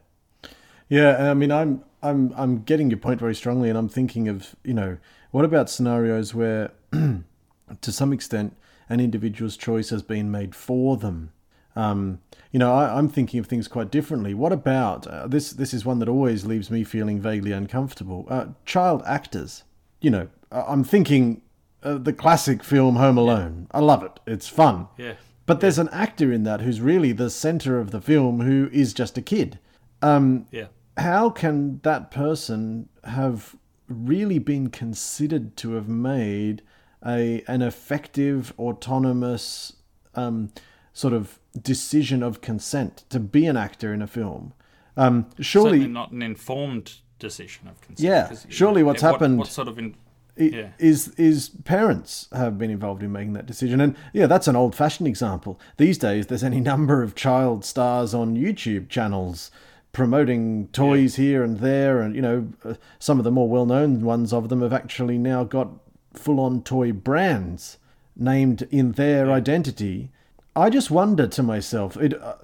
yeah, 0.89 1.29
I 1.29 1.33
mean, 1.33 1.51
I'm 1.51 1.83
I'm 2.01 2.33
I'm 2.35 2.63
getting 2.63 2.89
your 2.89 2.99
point 2.99 3.19
very 3.19 3.35
strongly, 3.35 3.69
and 3.69 3.77
I'm 3.77 3.89
thinking 3.89 4.27
of 4.27 4.55
you 4.63 4.73
know 4.73 4.97
what 5.31 5.45
about 5.45 5.69
scenarios 5.69 6.33
where, 6.33 6.71
to 6.91 7.91
some 7.91 8.13
extent, 8.13 8.55
an 8.89 8.99
individual's 8.99 9.57
choice 9.57 9.89
has 9.89 10.01
been 10.01 10.31
made 10.31 10.55
for 10.55 10.97
them. 10.97 11.31
Um, 11.77 12.19
you 12.51 12.59
know, 12.59 12.73
I, 12.73 12.97
am 12.97 13.09
thinking 13.09 13.39
of 13.39 13.47
things 13.47 13.67
quite 13.67 13.91
differently. 13.91 14.33
What 14.33 14.51
about 14.51 15.05
uh, 15.07 15.27
this? 15.27 15.51
This 15.51 15.73
is 15.73 15.85
one 15.85 15.99
that 15.99 16.09
always 16.09 16.45
leaves 16.45 16.71
me 16.71 16.83
feeling 16.83 17.21
vaguely 17.21 17.51
uncomfortable. 17.51 18.25
Uh, 18.29 18.47
child 18.65 19.03
actors. 19.05 19.63
You 20.01 20.09
know, 20.11 20.27
I'm 20.51 20.83
thinking 20.83 21.41
uh, 21.83 21.97
the 21.97 22.13
classic 22.13 22.63
film 22.63 22.95
Home 22.95 23.17
Alone. 23.17 23.67
I 23.71 23.79
love 23.79 24.03
it. 24.03 24.19
It's 24.25 24.47
fun. 24.47 24.87
Yeah. 24.97 25.13
But 25.45 25.61
there's 25.61 25.79
an 25.79 25.89
actor 25.89 26.31
in 26.31 26.43
that 26.43 26.61
who's 26.61 26.81
really 26.81 27.11
the 27.13 27.29
center 27.29 27.79
of 27.79 27.91
the 27.91 28.01
film 28.01 28.41
who 28.41 28.69
is 28.73 28.93
just 28.93 29.17
a 29.17 29.21
kid. 29.21 29.59
Um, 30.01 30.47
yeah 30.51 30.67
how 30.97 31.29
can 31.29 31.79
that 31.83 32.11
person 32.11 32.89
have 33.03 33.55
really 33.87 34.39
been 34.39 34.69
considered 34.69 35.55
to 35.57 35.73
have 35.73 35.87
made 35.87 36.61
a 37.05 37.43
an 37.47 37.61
effective 37.61 38.53
autonomous 38.57 39.73
um, 40.15 40.51
sort 40.93 41.13
of 41.13 41.39
decision 41.61 42.23
of 42.23 42.41
consent 42.41 43.03
to 43.09 43.19
be 43.19 43.45
an 43.45 43.57
actor 43.57 43.93
in 43.93 44.01
a 44.01 44.07
film? 44.07 44.53
Um, 44.95 45.29
surely 45.39 45.79
Certainly 45.79 45.87
not 45.87 46.11
an 46.11 46.21
informed 46.21 46.95
decision 47.19 47.67
of 47.67 47.79
consent. 47.81 48.07
Yeah, 48.07 48.35
surely 48.49 48.83
what's 48.83 49.03
what, 49.03 49.11
happened. 49.13 49.37
What 49.39 49.47
sort 49.47 49.67
of 49.67 49.77
in, 49.77 49.95
yeah. 50.35 50.69
is 50.79 51.09
is 51.15 51.49
parents 51.65 52.27
have 52.31 52.57
been 52.57 52.69
involved 52.69 53.03
in 53.03 53.11
making 53.11 53.33
that 53.33 53.47
decision 53.47 53.81
and 53.81 53.95
yeah 54.13 54.27
that's 54.27 54.47
an 54.47 54.55
old 54.55 54.75
fashioned 54.75 55.07
example 55.07 55.59
these 55.77 55.97
days 55.97 56.27
there's 56.27 56.43
any 56.43 56.59
number 56.59 57.01
of 57.01 57.15
child 57.15 57.65
stars 57.65 58.13
on 58.13 58.35
YouTube 58.35 58.87
channels 58.87 59.49
promoting 59.97 60.67
toys 60.67 61.17
yeah. 61.17 61.25
here 61.25 61.43
and 61.43 61.57
there, 61.57 62.01
and 62.01 62.15
you 62.15 62.21
know, 62.21 62.47
uh, 62.63 62.75
some 62.99 63.17
of 63.17 63.23
the 63.23 63.31
more 63.31 63.49
well-known 63.49 63.99
ones 64.01 64.31
of 64.31 64.47
them 64.47 64.61
have 64.61 64.71
actually 64.71 65.17
now 65.17 65.43
got 65.43 65.69
full-on 66.13 66.61
toy 66.61 66.91
brands 66.91 67.79
named 68.15 68.67
in 68.69 68.91
their 68.91 69.25
yeah. 69.25 69.33
identity. 69.33 70.11
I 70.57 70.71
just 70.71 70.89
wonder 70.89 71.27
to 71.27 71.43
myself, 71.43 71.95
it, 71.97 72.19
uh, 72.19 72.37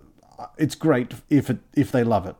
it's 0.55 0.75
great 0.75 1.15
if 1.32 1.50
it, 1.50 1.58
if 1.74 1.91
they 1.91 2.03
love 2.03 2.27
it, 2.27 2.36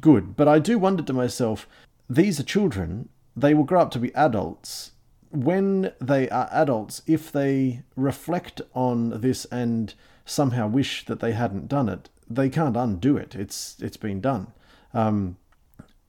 good. 0.00 0.34
But 0.34 0.48
I 0.48 0.58
do 0.58 0.80
wonder 0.80 1.04
to 1.04 1.12
myself, 1.12 1.68
these 2.10 2.40
are 2.40 2.44
children. 2.44 3.08
They 3.36 3.54
will 3.54 3.62
grow 3.62 3.82
up 3.82 3.92
to 3.92 4.00
be 4.00 4.12
adults. 4.16 4.90
When 5.30 5.92
they 6.00 6.28
are 6.28 6.48
adults, 6.50 7.02
if 7.06 7.30
they 7.30 7.84
reflect 7.94 8.62
on 8.74 9.20
this 9.20 9.44
and 9.46 9.94
somehow 10.26 10.66
wish 10.66 11.06
that 11.06 11.20
they 11.20 11.32
hadn't 11.32 11.68
done 11.68 11.88
it, 11.88 12.08
they 12.28 12.48
can't 12.48 12.76
undo 12.76 13.16
it. 13.16 13.36
It's 13.36 13.76
it's 13.80 13.96
been 13.96 14.20
done. 14.20 14.48
Um, 14.92 15.36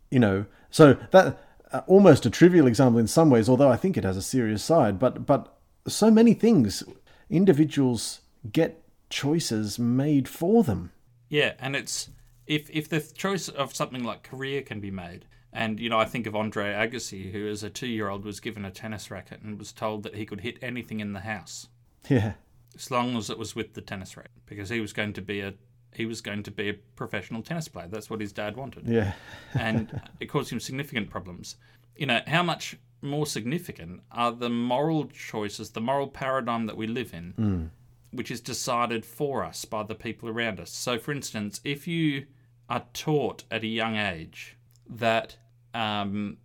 you 0.10 0.20
know, 0.20 0.46
so 0.72 0.98
that 1.12 1.40
uh, 1.72 1.82
almost 1.88 2.26
a 2.26 2.30
trivial 2.30 2.68
example 2.68 3.00
in 3.00 3.08
some 3.08 3.30
ways, 3.30 3.48
although 3.48 3.70
I 3.70 3.78
think 3.78 3.96
it 3.96 4.04
has 4.04 4.18
a 4.18 4.22
serious 4.22 4.64
side. 4.64 5.00
But 5.00 5.26
but 5.26 5.56
so 5.88 6.12
many 6.12 6.34
things, 6.34 6.84
individuals 7.30 8.22
get 8.52 8.83
choices 9.10 9.78
made 9.80 10.28
for 10.28 10.64
them. 10.64 10.92
Yeah, 11.30 11.54
and 11.60 11.76
it's 11.76 12.10
if 12.48 12.70
if 12.70 12.90
the 12.90 13.00
choice 13.00 13.50
of 13.50 13.76
something 13.76 14.04
like 14.04 14.24
career 14.24 14.62
can 14.62 14.80
be 14.80 14.92
made, 14.92 15.26
and 15.52 15.80
you 15.80 15.90
know, 15.90 16.00
I 16.00 16.06
think 16.06 16.28
of 16.28 16.36
Andre 16.36 16.74
Agassi, 16.74 17.32
who 17.32 17.48
as 17.48 17.64
a 17.64 17.70
two-year-old 17.70 18.26
was 18.26 18.40
given 18.40 18.66
a 18.66 18.72
tennis 18.72 19.12
racket 19.12 19.42
and 19.42 19.58
was 19.58 19.72
told 19.72 20.04
that 20.04 20.16
he 20.16 20.26
could 20.26 20.42
hit 20.42 20.58
anything 20.62 21.00
in 21.00 21.14
the 21.14 21.22
house, 21.22 21.68
Yeah, 22.10 22.34
as 22.76 22.92
long 22.92 23.16
as 23.18 23.30
it 23.30 23.38
was 23.38 23.56
with 23.56 23.74
the 23.74 23.82
tennis 23.82 24.18
racket, 24.18 24.32
because 24.46 24.70
he 24.70 24.80
was 24.80 24.94
going 24.94 25.14
to 25.14 25.22
be 25.22 25.42
a 25.42 25.54
he 25.96 26.06
was 26.08 26.22
going 26.22 26.42
to 26.42 26.52
be 26.52 26.70
a 26.70 26.74
professional 26.74 27.44
tennis 27.44 27.68
player. 27.68 27.88
That's 27.88 28.10
what 28.10 28.20
his 28.20 28.34
dad 28.34 28.58
wanted, 28.58 28.88
yeah, 28.88 29.14
and 29.54 30.02
it 30.20 30.26
caused 30.26 30.52
him 30.52 30.60
significant 30.60 31.10
problems. 31.10 31.56
You 31.96 32.08
know, 32.08 32.22
how 32.26 32.42
much 32.42 32.76
more 33.02 33.26
significant 33.26 34.02
are 34.12 34.32
the 34.32 34.50
moral 34.50 35.06
choices, 35.06 35.72
the 35.72 35.82
moral 35.82 36.08
paradigm 36.08 36.66
that 36.66 36.78
we 36.78 36.88
live 36.88 37.14
in, 37.14 37.34
hmm. 37.36 37.66
Which 38.14 38.32
is 38.32 38.40
decided 38.40 39.06
for 39.06 39.44
us 39.44 39.66
by 39.66 39.84
the 39.84 39.96
people 39.96 40.30
around 40.30 40.60
us. 40.60 40.72
So, 40.72 40.98
for 40.98 41.12
instance, 41.12 41.60
if 41.64 41.88
you 41.88 42.26
are 42.70 42.86
taught 42.94 43.44
at 43.52 43.64
a 43.64 43.68
young 43.68 43.98
age 43.98 44.56
that 44.90 45.38
um, 45.74 46.38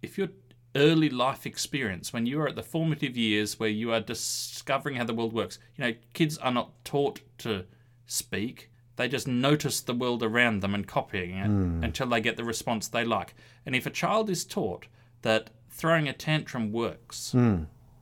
if 0.00 0.16
your 0.16 0.28
early 0.74 1.10
life 1.10 1.44
experience, 1.44 2.12
when 2.12 2.26
you 2.26 2.40
are 2.40 2.48
at 2.48 2.56
the 2.56 2.62
formative 2.62 3.16
years 3.16 3.60
where 3.60 3.68
you 3.68 3.92
are 3.92 4.00
discovering 4.00 4.96
how 4.96 5.04
the 5.04 5.14
world 5.14 5.32
works, 5.32 5.58
you 5.76 5.84
know, 5.84 5.94
kids 6.14 6.38
are 6.38 6.52
not 6.52 6.84
taught 6.84 7.20
to 7.38 7.64
speak. 8.06 8.70
They 8.96 9.08
just 9.08 9.26
notice 9.26 9.80
the 9.80 9.94
world 9.94 10.22
around 10.22 10.60
them 10.60 10.74
and 10.74 10.86
copying 10.86 11.36
it 11.36 11.48
until 11.84 12.06
they 12.06 12.20
get 12.20 12.36
the 12.36 12.44
response 12.44 12.88
they 12.88 13.04
like. 13.04 13.34
And 13.66 13.74
if 13.74 13.86
a 13.86 13.90
child 13.90 14.30
is 14.30 14.44
taught 14.44 14.86
that 15.22 15.50
throwing 15.70 16.08
a 16.08 16.12
tantrum 16.12 16.72
works, 16.72 17.34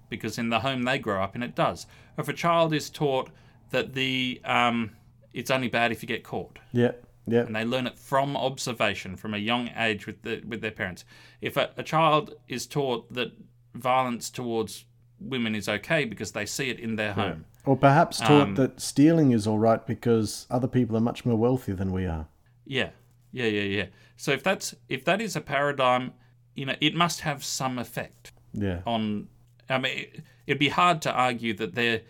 because 0.08 0.38
in 0.38 0.48
the 0.50 0.60
home 0.60 0.82
they 0.82 0.98
grow 0.98 1.22
up 1.22 1.36
in 1.36 1.42
it 1.42 1.54
does. 1.54 1.86
Or 2.20 2.22
if 2.22 2.28
a 2.28 2.34
child 2.34 2.74
is 2.74 2.90
taught 2.90 3.30
that 3.70 3.94
the 3.94 4.42
um, 4.44 4.90
it's 5.32 5.50
only 5.50 5.68
bad 5.68 5.90
if 5.90 6.02
you 6.02 6.06
get 6.06 6.22
caught, 6.22 6.58
yeah, 6.70 6.92
yeah, 7.26 7.40
and 7.40 7.56
they 7.56 7.64
learn 7.64 7.86
it 7.86 7.98
from 7.98 8.36
observation 8.36 9.16
from 9.16 9.32
a 9.32 9.38
young 9.38 9.70
age 9.74 10.06
with 10.06 10.20
the, 10.20 10.42
with 10.46 10.60
their 10.60 10.70
parents. 10.70 11.06
If 11.40 11.56
a, 11.56 11.70
a 11.78 11.82
child 11.82 12.34
is 12.46 12.66
taught 12.66 13.10
that 13.14 13.32
violence 13.74 14.28
towards 14.28 14.84
women 15.18 15.54
is 15.54 15.66
okay 15.66 16.04
because 16.04 16.32
they 16.32 16.44
see 16.44 16.68
it 16.68 16.78
in 16.78 16.96
their 16.96 17.14
home, 17.14 17.46
or 17.64 17.74
perhaps 17.74 18.18
taught 18.18 18.48
Um, 18.48 18.54
that 18.56 18.82
stealing 18.82 19.32
is 19.32 19.46
all 19.46 19.58
right 19.58 19.86
because 19.86 20.46
other 20.50 20.68
people 20.68 20.94
are 20.94 21.00
much 21.00 21.24
more 21.24 21.38
wealthy 21.38 21.72
than 21.72 21.90
we 21.90 22.04
are. 22.04 22.26
yeah, 22.66 22.90
yeah, 23.32 23.46
yeah, 23.46 23.62
yeah. 23.62 23.86
So 24.18 24.32
if 24.32 24.42
that's 24.42 24.74
if 24.90 25.06
that 25.06 25.22
is 25.22 25.36
a 25.36 25.40
paradigm, 25.40 26.12
you 26.54 26.66
know, 26.66 26.76
it 26.82 26.94
must 26.94 27.22
have 27.22 27.42
some 27.42 27.78
effect. 27.78 28.32
Yeah, 28.52 28.80
on 28.84 29.28
I 29.70 29.78
mean 29.78 29.98
it, 29.98 30.20
it'd 30.46 30.58
be 30.58 30.68
hard 30.68 31.02
to 31.02 31.12
argue 31.12 31.54
that 31.54 31.74
they're 31.74 32.02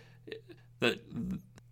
that 0.81 1.01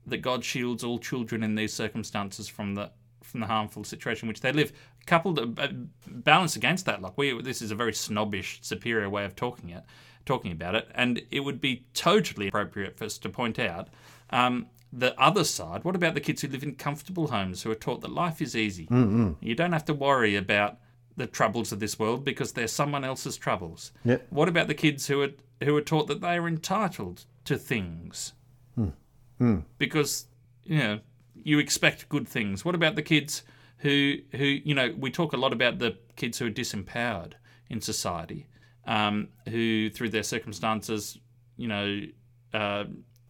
that 0.06 0.18
God 0.18 0.44
shields 0.44 0.84
all 0.84 0.98
children 0.98 1.42
in 1.42 1.54
these 1.54 1.72
circumstances 1.72 2.48
from 2.48 2.74
the 2.74 2.90
from 3.22 3.40
the 3.40 3.46
harmful 3.46 3.84
situation 3.84 4.26
in 4.26 4.28
which 4.28 4.40
they 4.40 4.52
live 4.52 4.72
coupled 5.06 5.38
uh, 5.58 5.68
balance 6.06 6.56
against 6.56 6.86
that. 6.86 7.02
Like 7.02 7.16
we 7.16 7.40
this 7.42 7.62
is 7.62 7.70
a 7.70 7.74
very 7.74 7.92
snobbish 7.92 8.60
superior 8.62 9.08
way 9.10 9.24
of 9.24 9.34
talking 9.34 9.70
it 9.70 9.84
talking 10.28 10.52
about 10.52 10.76
it. 10.76 10.88
And 10.94 11.22
it 11.32 11.40
would 11.40 11.60
be 11.60 11.86
totally 11.94 12.48
appropriate 12.48 12.96
for 12.96 13.06
us 13.06 13.18
to 13.18 13.28
point 13.28 13.58
out 13.58 13.88
um, 14.30 14.66
the 14.92 15.18
other 15.20 15.42
side. 15.42 15.82
What 15.82 15.96
about 15.96 16.14
the 16.14 16.20
kids 16.20 16.42
who 16.42 16.48
live 16.48 16.62
in 16.62 16.76
comfortable 16.76 17.28
homes 17.28 17.62
who 17.62 17.70
are 17.70 17.74
taught 17.74 18.02
that 18.02 18.12
life 18.12 18.40
is 18.40 18.54
easy? 18.54 18.86
You 19.40 19.54
don't 19.56 19.72
have 19.72 19.86
to 19.86 19.94
worry 19.94 20.36
about 20.36 20.76
the 21.16 21.26
troubles 21.26 21.72
of 21.72 21.80
this 21.80 21.98
world 21.98 22.24
because 22.24 22.52
they're 22.52 22.68
someone 22.68 23.04
else's 23.04 23.36
troubles. 23.36 23.90
Yep. 24.04 24.26
what 24.30 24.48
about 24.48 24.68
the 24.68 24.74
kids 24.74 25.08
who 25.08 25.20
are 25.22 25.30
who 25.64 25.76
are 25.76 25.82
taught 25.82 26.06
that 26.08 26.20
they 26.20 26.36
are 26.36 26.46
entitled 26.48 27.24
to 27.44 27.56
things? 27.58 28.32
Because 29.78 30.26
you 30.64 30.78
know 30.78 31.00
you 31.34 31.58
expect 31.58 32.08
good 32.08 32.26
things. 32.28 32.64
What 32.64 32.74
about 32.74 32.96
the 32.96 33.02
kids 33.02 33.42
who 33.78 34.16
who 34.32 34.44
you 34.44 34.74
know 34.74 34.94
we 34.98 35.10
talk 35.10 35.32
a 35.32 35.36
lot 35.36 35.52
about 35.52 35.78
the 35.78 35.96
kids 36.16 36.38
who 36.38 36.46
are 36.46 36.50
disempowered 36.50 37.32
in 37.70 37.80
society, 37.80 38.46
um, 38.86 39.28
who 39.48 39.90
through 39.90 40.08
their 40.10 40.22
circumstances, 40.22 41.18
you 41.56 41.68
know, 41.68 42.00
uh, 42.54 42.84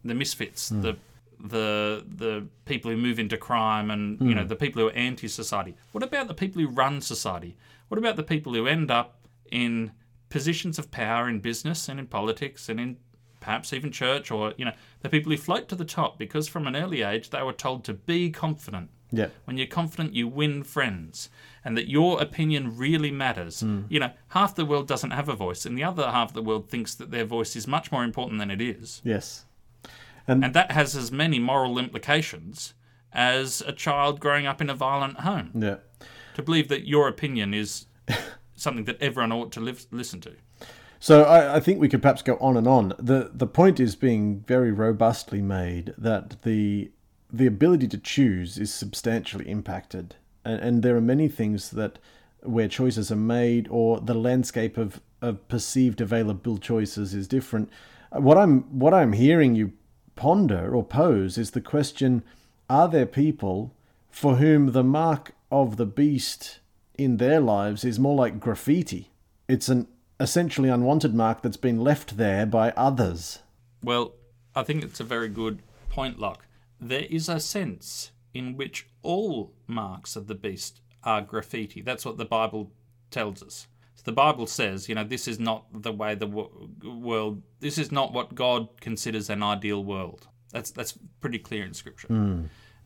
the 0.04 0.14
misfits, 0.14 0.70
the 0.70 0.96
the 1.40 2.04
the 2.08 2.46
people 2.64 2.90
who 2.90 2.96
move 2.96 3.18
into 3.18 3.36
crime, 3.36 3.90
and 3.90 4.20
you 4.20 4.34
know 4.34 4.44
the 4.44 4.56
people 4.56 4.82
who 4.82 4.88
are 4.88 4.92
anti-society. 4.92 5.74
What 5.92 6.02
about 6.02 6.28
the 6.28 6.34
people 6.34 6.62
who 6.62 6.68
run 6.68 7.00
society? 7.00 7.56
What 7.88 7.98
about 7.98 8.16
the 8.16 8.22
people 8.22 8.54
who 8.54 8.66
end 8.66 8.90
up 8.90 9.26
in 9.50 9.92
positions 10.28 10.78
of 10.78 10.90
power 10.90 11.28
in 11.28 11.40
business 11.40 11.88
and 11.88 11.98
in 11.98 12.06
politics 12.06 12.68
and 12.68 12.78
in 12.78 12.96
perhaps 13.40 13.72
even 13.72 13.90
church 13.92 14.30
or 14.30 14.52
you 14.56 14.64
know 14.64 14.72
the 15.00 15.08
people 15.08 15.30
who 15.30 15.38
float 15.38 15.68
to 15.68 15.76
the 15.76 15.84
top 15.84 16.18
because 16.18 16.48
from 16.48 16.66
an 16.66 16.74
early 16.76 17.02
age 17.02 17.30
they 17.30 17.42
were 17.42 17.52
told 17.52 17.84
to 17.84 17.94
be 17.94 18.30
confident. 18.30 18.90
Yeah, 19.10 19.28
when 19.46 19.56
you're 19.56 19.66
confident 19.66 20.12
you 20.14 20.28
win 20.28 20.62
friends 20.64 21.30
and 21.64 21.74
that 21.78 21.88
your 21.88 22.20
opinion 22.20 22.76
really 22.76 23.10
matters. 23.10 23.60
Hmm. 23.60 23.82
You 23.88 24.00
know 24.00 24.10
half 24.28 24.54
the 24.54 24.66
world 24.66 24.86
doesn't 24.86 25.12
have 25.12 25.28
a 25.30 25.34
voice 25.34 25.64
and 25.64 25.78
the 25.78 25.84
other 25.84 26.10
half 26.10 26.28
of 26.30 26.34
the 26.34 26.42
world 26.42 26.68
thinks 26.68 26.94
that 26.96 27.10
their 27.10 27.24
voice 27.24 27.56
is 27.56 27.66
much 27.66 27.90
more 27.90 28.04
important 28.04 28.38
than 28.38 28.50
it 28.50 28.60
is. 28.60 29.00
Yes, 29.04 29.46
and 30.26 30.52
that 30.52 30.72
has 30.72 30.94
as 30.94 31.10
many 31.10 31.38
moral 31.38 31.78
implications 31.78 32.74
as 33.12 33.62
a 33.66 33.72
child 33.72 34.20
growing 34.20 34.46
up 34.46 34.60
in 34.60 34.68
a 34.68 34.74
violent 34.74 35.20
home. 35.20 35.50
Yeah. 35.54 35.76
to 36.34 36.42
believe 36.42 36.68
that 36.68 36.86
your 36.86 37.08
opinion 37.08 37.54
is 37.54 37.86
something 38.60 38.84
that 38.84 39.00
everyone 39.00 39.32
ought 39.32 39.52
to 39.52 39.60
live, 39.60 39.86
listen 39.90 40.20
to 40.20 40.32
So 41.00 41.22
I, 41.22 41.56
I 41.56 41.60
think 41.60 41.80
we 41.80 41.88
could 41.88 42.02
perhaps 42.02 42.22
go 42.22 42.36
on 42.40 42.56
and 42.56 42.66
on. 42.66 42.92
the 42.98 43.30
The 43.32 43.46
point 43.46 43.78
is 43.80 43.94
being 43.96 44.40
very 44.46 44.72
robustly 44.72 45.40
made 45.40 45.94
that 45.96 46.42
the 46.42 46.90
the 47.32 47.46
ability 47.46 47.88
to 47.88 47.98
choose 47.98 48.58
is 48.58 48.72
substantially 48.72 49.48
impacted, 49.48 50.16
and, 50.44 50.60
and 50.60 50.82
there 50.82 50.96
are 50.96 51.00
many 51.00 51.28
things 51.28 51.70
that 51.70 51.98
where 52.42 52.68
choices 52.68 53.10
are 53.12 53.16
made 53.16 53.68
or 53.70 54.00
the 54.00 54.14
landscape 54.14 54.78
of, 54.78 55.00
of 55.20 55.46
perceived 55.48 56.00
available 56.00 56.56
choices 56.56 57.12
is 57.14 57.26
different. 57.28 57.68
What 58.12 58.38
I'm 58.38 58.62
what 58.78 58.94
I'm 58.94 59.12
hearing 59.12 59.54
you 59.54 59.72
ponder 60.16 60.74
or 60.74 60.82
pose 60.82 61.38
is 61.38 61.52
the 61.52 61.60
question: 61.60 62.22
Are 62.68 62.88
there 62.88 63.06
people 63.06 63.72
for 64.10 64.36
whom 64.36 64.72
the 64.72 64.84
mark 64.84 65.32
of 65.50 65.76
the 65.76 65.86
beast 65.86 66.60
in 66.98 67.16
their 67.16 67.40
lives 67.40 67.84
is 67.84 67.98
more 67.98 68.14
like 68.16 68.40
graffiti? 68.40 69.10
It's 69.48 69.68
an 69.68 69.86
essentially 70.20 70.68
unwanted 70.68 71.14
mark 71.14 71.42
that's 71.42 71.56
been 71.56 71.80
left 71.80 72.16
there 72.16 72.44
by 72.44 72.72
others. 72.72 73.38
Well, 73.82 74.14
I 74.54 74.64
think 74.64 74.82
it's 74.84 75.00
a 75.00 75.04
very 75.04 75.28
good 75.28 75.62
point, 75.88 76.18
Locke. 76.18 76.44
There 76.80 77.06
is 77.08 77.28
a 77.28 77.40
sense 77.40 78.10
in 78.34 78.56
which 78.56 78.88
all 79.02 79.54
marks 79.66 80.16
of 80.16 80.26
the 80.26 80.34
beast 80.34 80.80
are 81.04 81.22
graffiti. 81.22 81.80
That's 81.80 82.04
what 82.04 82.18
the 82.18 82.24
Bible 82.24 82.72
tells 83.10 83.42
us. 83.42 83.68
So 83.94 84.02
the 84.04 84.12
Bible 84.12 84.46
says, 84.46 84.88
you 84.88 84.94
know, 84.94 85.04
this 85.04 85.26
is 85.26 85.40
not 85.40 85.66
the 85.72 85.92
way 85.92 86.14
the 86.14 86.26
wo- 86.26 86.68
world. 86.84 87.42
This 87.60 87.78
is 87.78 87.90
not 87.90 88.12
what 88.12 88.34
God 88.34 88.80
considers 88.80 89.30
an 89.30 89.42
ideal 89.42 89.82
world. 89.84 90.28
That's 90.52 90.70
that's 90.70 90.96
pretty 91.20 91.38
clear 91.38 91.64
in 91.64 91.74
Scripture. 91.74 92.08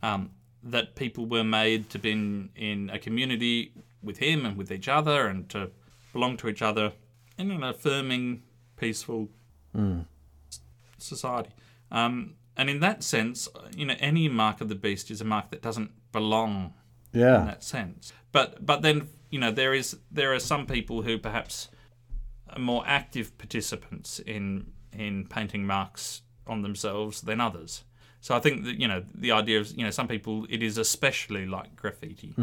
Um, 0.01 0.31
that 0.63 0.95
people 0.95 1.25
were 1.25 1.43
made 1.43 1.89
to 1.91 1.99
be 1.99 2.11
in, 2.11 2.49
in 2.55 2.89
a 2.89 2.99
community 2.99 3.73
with 4.03 4.17
Him 4.17 4.45
and 4.45 4.57
with 4.57 4.71
each 4.71 4.87
other, 4.87 5.27
and 5.27 5.47
to 5.49 5.71
belong 6.11 6.37
to 6.37 6.47
each 6.47 6.61
other 6.61 6.93
in 7.37 7.49
an 7.51 7.63
affirming, 7.63 8.43
peaceful 8.77 9.29
society. 10.97 11.49
Um, 11.91 12.35
and 12.55 12.69
in 12.69 12.79
that 12.81 13.03
sense, 13.03 13.47
you 13.75 13.85
know, 13.85 13.95
any 13.99 14.29
mark 14.29 14.61
of 14.61 14.69
the 14.69 14.75
beast 14.75 15.09
is 15.09 15.21
a 15.21 15.25
mark 15.25 15.49
that 15.51 15.61
doesn't 15.61 15.91
belong 16.11 16.73
Yeah. 17.11 17.41
in 17.41 17.45
that 17.47 17.63
sense. 17.63 18.13
But 18.31 18.65
but 18.65 18.81
then 18.81 19.09
you 19.29 19.39
know 19.39 19.51
there 19.51 19.73
is 19.73 19.97
there 20.11 20.33
are 20.33 20.39
some 20.39 20.65
people 20.65 21.01
who 21.03 21.17
perhaps 21.17 21.69
are 22.49 22.59
more 22.59 22.83
active 22.87 23.37
participants 23.37 24.19
in 24.19 24.71
in 24.91 25.25
painting 25.27 25.65
marks 25.65 26.21
on 26.47 26.61
themselves 26.61 27.21
than 27.21 27.39
others. 27.41 27.83
So 28.21 28.35
I 28.35 28.39
think 28.39 28.63
that 28.65 28.79
you 28.79 28.87
know 28.87 29.03
the 29.13 29.31
idea 29.31 29.59
of 29.59 29.71
you 29.77 29.83
know 29.83 29.91
some 29.91 30.07
people 30.07 30.45
it 30.49 30.61
is 30.63 30.77
especially 30.77 31.45
like 31.45 31.75
graffiti, 31.75 32.33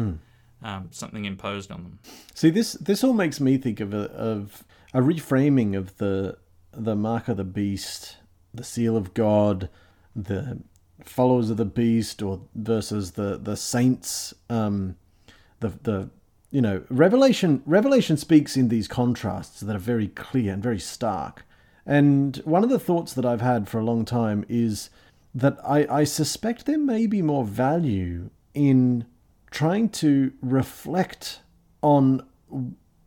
um, 0.63 0.89
something 0.91 1.25
imposed 1.25 1.71
on 1.71 1.83
them. 1.83 1.99
See, 2.33 2.49
this 2.49 2.73
this 2.73 3.03
all 3.03 3.13
makes 3.13 3.39
me 3.39 3.57
think 3.57 3.79
of 3.79 3.93
a 3.93 4.11
of 4.11 4.63
a 4.93 4.99
reframing 4.99 5.77
of 5.77 5.97
the 5.97 6.37
the 6.71 6.95
mark 6.95 7.27
of 7.27 7.37
the 7.37 7.43
beast, 7.43 8.17
the 8.53 8.63
seal 8.63 8.95
of 8.95 9.13
God, 9.13 9.69
the 10.15 10.59
followers 11.03 11.49
of 11.49 11.57
the 11.57 11.65
beast 11.65 12.21
or 12.21 12.41
versus 12.55 13.11
the 13.11 13.37
the 13.37 13.57
saints. 13.57 14.33
Um, 14.49 14.95
the 15.59 15.69
the 15.69 16.09
you 16.51 16.61
know 16.61 16.83
Revelation 16.89 17.63
Revelation 17.65 18.17
speaks 18.17 18.57
in 18.57 18.67
these 18.67 18.87
contrasts 18.87 19.61
that 19.61 19.75
are 19.75 19.79
very 19.79 20.07
clear 20.07 20.53
and 20.53 20.61
very 20.61 20.79
stark. 20.79 21.45
And 21.85 22.37
one 22.45 22.63
of 22.63 22.69
the 22.69 22.79
thoughts 22.79 23.13
that 23.13 23.25
I've 23.25 23.41
had 23.41 23.67
for 23.67 23.79
a 23.79 23.83
long 23.83 24.05
time 24.05 24.45
is 24.47 24.91
that 25.33 25.57
I, 25.65 25.87
I 25.89 26.03
suspect 26.03 26.65
there 26.65 26.77
may 26.77 27.07
be 27.07 27.21
more 27.21 27.43
value 27.43 28.29
in 28.53 29.05
trying 29.51 29.89
to 29.89 30.31
reflect 30.41 31.41
on 31.81 32.25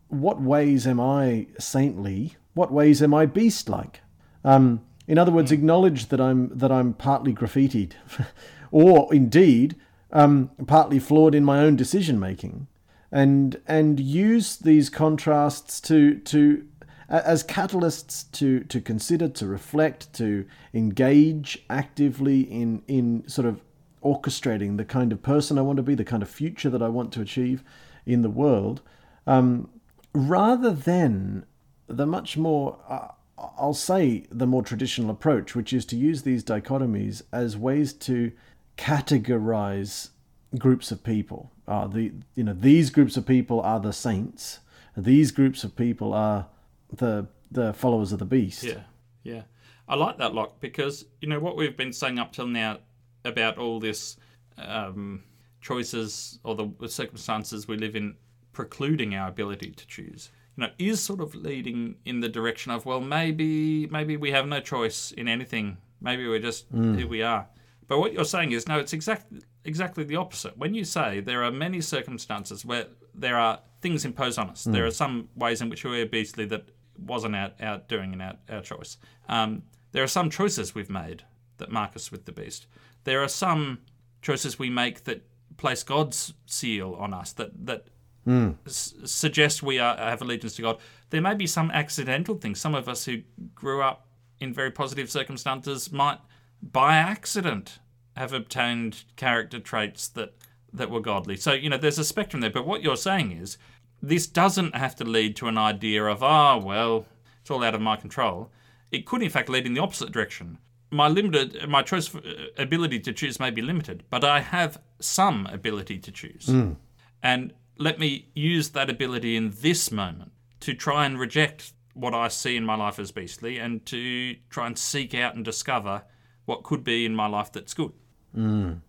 what 0.09 0.41
ways 0.41 0.87
am 0.87 1.01
I 1.01 1.47
saintly, 1.59 2.37
what 2.53 2.71
ways 2.71 3.03
am 3.03 3.13
I 3.13 3.27
beast 3.27 3.69
like. 3.69 4.01
Um, 4.45 4.83
in 5.07 5.19
other 5.19 5.33
words, 5.33 5.51
acknowledge 5.51 6.07
that 6.07 6.21
I'm 6.21 6.57
that 6.57 6.71
I'm 6.71 6.95
partly 6.95 7.35
graffitied, 7.35 7.93
or 8.71 9.13
indeed 9.13 9.77
um, 10.13 10.51
partly 10.67 10.99
flawed 10.99 11.35
in 11.35 11.45
my 11.45 11.61
own 11.61 11.77
decision 11.77 12.21
making, 12.21 12.69
and 13.11 13.61
and 13.67 13.99
use 13.99 14.57
these 14.57 14.89
contrasts 14.91 15.81
to 15.83 16.19
to 16.21 16.67
as 17.09 17.45
catalysts 17.45 18.31
to 18.33 18.61
to 18.65 18.81
consider, 18.81 19.29
to 19.29 19.47
reflect, 19.47 20.13
to 20.15 20.47
engage 20.73 21.65
actively 21.69 22.41
in 22.41 22.83
in 22.87 23.29
sort 23.29 23.47
of 23.47 23.61
orchestrating 24.05 24.77
the 24.77 24.85
kind 24.85 25.13
of 25.13 25.23
person 25.23 25.59
I 25.59 25.63
want 25.63 25.79
to 25.79 25.83
be, 25.83 25.95
the 25.95 26.05
kind 26.05 26.23
of 26.23 26.29
future 26.29 26.71
that 26.71 26.83
I 26.83 26.89
want 26.89 27.13
to 27.15 27.21
achieve 27.21 27.63
in 28.07 28.23
the 28.23 28.31
world, 28.31 28.83
um, 29.27 29.71
rather 30.13 30.71
than 30.71 31.47
the 31.87 32.07
much 32.07 32.37
more. 32.37 32.79
Uh, 32.89 33.09
I'll 33.37 33.75
say 33.75 34.27
the 34.31 34.47
more 34.47 34.63
traditional 34.63 35.11
approach, 35.11 35.57
which 35.57 35.73
is 35.73 35.85
to 35.87 35.97
use 35.97 36.23
these 36.23 36.45
dichotomies 36.45 37.23
as 37.33 37.57
ways 37.57 37.93
to 37.95 38.31
categorize 38.79 40.11
groups 40.59 40.93
of 40.93 41.03
people. 41.03 41.51
Uh, 41.67 41.87
the 41.87 42.13
you 42.35 42.45
know 42.45 42.53
these 42.53 42.91
groups 42.91 43.17
of 43.17 43.27
people 43.27 43.61
are 43.61 43.81
the 43.81 43.93
saints. 43.93 44.61
These 44.97 45.33
groups 45.33 45.65
of 45.65 45.75
people 45.75 46.13
are 46.13 46.47
the 46.93 47.27
the 47.51 47.73
followers 47.73 48.13
of 48.13 48.19
the 48.19 48.25
beast. 48.25 48.63
Yeah, 48.63 48.83
yeah. 49.23 49.43
I 49.89 49.97
like 49.97 50.19
that 50.19 50.35
Lock 50.35 50.61
because 50.61 51.05
you 51.21 51.29
know 51.29 51.41
what 51.41 51.57
we've 51.57 51.77
been 51.77 51.93
saying 51.93 52.19
up 52.19 52.33
till 52.33 52.47
now 52.47 52.79
about 53.25 53.59
all 53.59 53.81
this 53.81 54.17
um, 54.59 55.23
choices 55.61 56.39
or 56.45 56.55
the 56.55 56.89
circumstances 56.89 57.67
we 57.67 57.77
live 57.77 57.97
in 57.97 58.17
precluding 58.53 59.15
our 59.15 59.29
ability 59.29 59.71
to 59.73 59.87
choose. 59.87 60.31
You 60.57 60.65
know, 60.65 60.71
is 60.79 61.01
sort 61.01 61.21
of 61.21 61.35
leading 61.35 61.97
in 62.05 62.21
the 62.21 62.29
direction 62.29 62.71
of 62.71 62.87
well, 62.87 63.01
maybe 63.01 63.87
maybe 63.89 64.17
we 64.17 64.31
have 64.31 64.47
no 64.47 64.61
choice 64.61 65.11
in 65.13 65.27
anything. 65.27 65.79
Maybe 66.01 66.29
we're 66.29 66.39
just 66.39 66.73
mm. 66.73 67.01
who 67.01 67.09
we 67.09 67.23
are. 67.23 67.49
But 67.89 67.99
what 67.99 68.13
you're 68.13 68.25
saying 68.25 68.53
is 68.53 68.69
no, 68.69 68.79
it's 68.79 68.93
exactly 68.93 69.41
exactly 69.65 70.05
the 70.05 70.17
opposite. 70.17 70.57
When 70.57 70.75
you 70.75 70.85
say 70.85 71.21
there 71.21 71.43
are 71.43 71.51
many 71.51 71.81
circumstances 71.81 72.65
where 72.65 72.87
there 73.15 73.37
are 73.37 73.61
things 73.81 74.05
imposed 74.05 74.39
on 74.39 74.51
us, 74.51 74.65
mm. 74.65 74.73
there 74.73 74.87
are 74.87 74.93
some 74.93 75.29
ways 75.35 75.61
in 75.61 75.71
which 75.71 75.85
we 75.85 76.01
are 76.01 76.07
beastly 76.07 76.45
that 76.47 76.69
wasn't 76.99 77.35
our, 77.35 77.51
our 77.61 77.79
doing 77.89 78.13
and 78.13 78.23
our, 78.23 78.37
our 78.49 78.61
choice. 78.61 78.99
Um, 79.29 79.63
there 79.93 80.05
are 80.05 80.09
some 80.09 80.31
choices 80.31 80.75
we've 80.75 80.91
made 80.91 81.25
that 81.59 81.71
mark 81.71 81.97
us 81.97 82.13
with 82.13 82.25
the 82.25 82.33
beast. 82.33 82.67
There 83.05 83.23
are 83.23 83.29
some 83.29 83.79
choices 84.23 84.59
we 84.59 84.71
make 84.71 85.05
that 85.05 85.23
place 85.57 85.83
God's 85.83 86.35
seal 86.47 86.95
on 86.99 87.15
us, 87.15 87.33
that 87.33 87.67
that 87.67 87.87
mm. 88.27 88.57
s- 88.67 88.95
suggest 89.05 89.63
we 89.63 89.79
are, 89.79 89.97
have 89.97 90.23
allegiance 90.23 90.57
to 90.57 90.63
God. 90.63 90.79
There 91.11 91.21
may 91.21 91.35
be 91.35 91.47
some 91.47 91.71
accidental 91.71 92.35
things. 92.37 92.61
Some 92.61 92.75
of 92.75 92.89
us 92.89 93.05
who 93.05 93.23
grew 93.55 93.83
up 93.83 94.09
in 94.41 94.53
very 94.53 94.71
positive 94.71 95.11
circumstances 95.11 95.93
might, 95.93 96.19
by 96.63 96.97
accident, 96.97 97.79
have 98.17 98.33
obtained 98.33 99.05
character 99.17 99.61
traits 99.61 100.09
that 100.09 100.35
that 100.73 100.91
were 100.91 101.01
godly. 101.01 101.37
So 101.37 101.53
you 101.53 101.71
know, 101.71 101.79
there's 101.79 101.99
a 101.99 102.05
spectrum 102.05 102.41
there. 102.41 102.51
But 102.51 102.67
what 102.67 102.83
you're 102.83 102.97
saying 102.97 103.33
is 103.33 103.59
this 104.03 104.27
doesn't 104.27 104.75
have 104.75 104.97
to 104.97 105.05
lead 105.05 105.37
to 105.37 105.49
an 105.49 105.59
idea 105.59 106.05
of, 106.05 106.23
ah, 106.23 106.55
oh, 106.55 106.65
well, 106.65 107.07
it's 107.41 107.51
all 107.51 107.65
out 107.65 107.75
of 107.75 107.81
my 107.81 107.97
control. 107.97 108.51
It 108.91 109.07
could, 109.07 109.23
in 109.23 109.31
fact, 109.31 109.49
lead 109.49 109.67
in 109.67 109.75
the 109.75 109.83
opposite 109.83 110.13
direction. 110.13 110.59
My 110.95 111.09
limited, 111.09 111.69
my 111.69 111.83
choice 111.83 112.15
uh, 112.15 112.21
ability 112.57 113.01
to 113.01 113.13
choose 113.13 113.41
may 113.41 113.51
be 113.51 113.63
limited, 113.63 114.05
but 114.11 114.23
I 114.23 114.41
have 114.41 114.81
some 115.01 115.47
ability 115.47 115.99
to 115.99 116.13
choose. 116.13 116.47
Mm. 116.47 116.77
And 117.23 117.53
let 117.79 117.99
me 117.99 118.29
use 118.35 118.71
that 118.71 118.89
ability 118.89 119.37
in 119.37 119.53
this 119.61 119.91
moment 119.91 120.33
to 120.61 120.75
try 120.75 121.05
and 121.05 121.19
reject 121.19 121.73
what 121.95 122.15
I 122.15 122.29
see 122.29 122.57
in 122.57 122.65
my 122.65 122.77
life 122.77 122.99
as 122.99 123.11
beastly 123.13 123.59
and 123.59 123.85
to 123.87 124.37
try 124.51 124.67
and 124.67 124.79
seek 124.79 125.15
out 125.15 125.35
and 125.35 125.45
discover 125.45 126.05
what 126.45 126.63
could 126.63 126.85
be 126.85 127.05
in 127.05 127.15
my 127.15 127.27
life 127.27 127.51
that's 127.53 127.75
good. 127.75 127.93
Mm. 128.37 128.81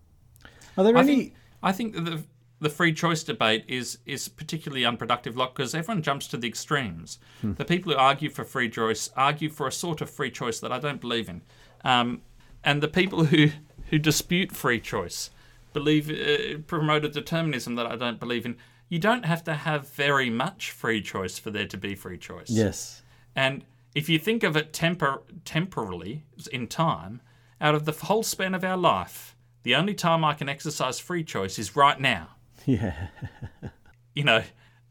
Are 0.78 0.84
there 0.84 0.98
I 0.98 1.02
any? 1.02 1.16
Think, 1.16 1.34
I 1.64 1.72
think 1.72 1.94
the 1.96 2.24
the 2.62 2.70
free 2.70 2.94
choice 2.94 3.24
debate 3.24 3.66
is 3.68 4.00
is 4.06 4.28
particularly 4.28 4.86
unproductive 4.86 5.36
lot 5.36 5.56
because 5.56 5.76
everyone 5.76 6.02
jumps 6.02 6.28
to 6.28 6.38
the 6.38 6.48
extremes. 6.48 7.20
Hmm. 7.42 7.54
The 7.54 7.66
people 7.66 7.92
who 7.92 7.98
argue 7.98 8.30
for 8.30 8.44
free 8.44 8.70
choice 8.70 9.10
argue 9.16 9.50
for 9.50 9.68
a 9.68 9.72
sort 9.72 10.02
of 10.02 10.10
free 10.10 10.32
choice 10.32 10.60
that 10.62 10.72
I 10.72 10.80
don't 10.80 11.02
believe 11.02 11.30
in, 11.30 11.42
um, 11.86 12.22
and 12.64 12.84
the 12.84 12.90
people 12.90 13.26
who 13.26 13.52
who 13.92 14.00
dispute 14.00 14.52
free 14.52 14.80
choice 14.82 15.30
believe 15.72 16.10
uh, 16.10 16.58
promote 16.68 17.06
a 17.06 17.10
determinism 17.10 17.76
that 17.76 17.86
I 17.86 17.96
don't 17.96 18.20
believe 18.20 18.46
in. 18.46 18.58
You 18.90 19.00
don't 19.00 19.26
have 19.26 19.44
to 19.46 19.54
have 19.54 19.88
very 19.90 20.30
much 20.30 20.72
free 20.72 21.02
choice 21.02 21.40
for 21.40 21.52
there 21.52 21.68
to 21.68 21.78
be 21.78 21.96
free 21.96 22.18
choice. 22.18 22.50
Yes, 22.50 23.04
and 23.36 23.64
if 23.94 24.10
you 24.10 24.20
think 24.20 24.44
of 24.44 24.58
it 24.58 24.74
tempor- 24.74 25.22
temporally 25.46 26.26
in 26.52 26.68
time, 26.68 27.22
out 27.62 27.76
of 27.76 27.86
the 27.86 27.94
whole 27.94 28.24
span 28.24 28.54
of 28.54 28.64
our 28.64 28.78
life, 28.78 29.36
the 29.64 29.76
only 29.76 29.94
time 29.94 30.26
I 30.26 30.34
can 30.34 30.50
exercise 30.50 31.00
free 31.00 31.24
choice 31.24 31.58
is 31.58 31.76
right 31.76 32.00
now. 32.00 32.30
Yeah. 32.66 33.10
you 34.16 34.24
know, 34.24 34.42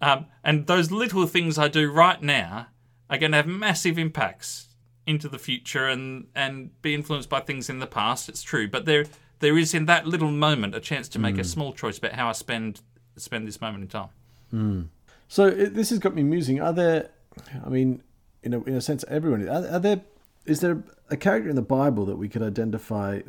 um, 0.00 0.26
and 0.44 0.68
those 0.68 0.92
little 0.92 1.26
things 1.26 1.59
I 1.59 1.66
do 1.66 1.90
right 1.90 2.22
now 2.22 2.68
are 3.11 3.18
going 3.18 3.33
to 3.33 3.38
have 3.38 3.48
massive 3.48 3.98
impacts 3.98 4.68
into 5.07 5.29
the 5.29 5.38
future 5.38 5.87
and 5.87 6.27
and 6.35 6.71
be 6.83 6.95
influenced 6.95 7.29
by 7.29 7.40
things 7.40 7.69
in 7.69 7.79
the 7.79 7.87
past. 7.87 8.29
It's 8.29 8.43
true, 8.43 8.69
but 8.69 8.85
there 8.85 9.07
there 9.40 9.59
is 9.59 9.75
in 9.75 9.87
that 9.87 10.07
little 10.07 10.31
moment 10.31 10.75
a 10.75 10.81
chance 10.81 11.09
to 11.11 11.19
make 11.19 11.37
mm. 11.37 11.40
a 11.40 11.45
small 11.45 11.73
choice 11.73 11.99
about 11.99 12.12
how 12.12 12.29
I 12.29 12.33
spend 12.33 12.81
spend 13.17 13.47
this 13.47 13.61
moment 13.61 13.83
in 13.83 13.88
time. 13.88 14.09
Mm. 14.53 14.88
So 15.29 15.47
it, 15.47 15.75
this 15.75 15.90
has 15.90 15.99
got 15.99 16.14
me 16.14 16.23
musing. 16.23 16.61
Are 16.61 16.73
there? 16.73 17.11
I 17.64 17.69
mean, 17.69 18.03
in 18.43 18.55
a 18.55 18.62
in 18.62 18.75
a 18.75 18.81
sense, 18.81 19.05
everyone 19.09 19.49
are, 19.49 19.67
are 19.69 19.81
there. 19.81 20.01
Is 20.47 20.61
there 20.61 20.83
a 21.11 21.17
character 21.17 21.49
in 21.49 21.57
the 21.57 21.62
Bible 21.62 22.05
that 22.07 22.17
we 22.17 22.29
could 22.29 22.43
identify 22.43 23.21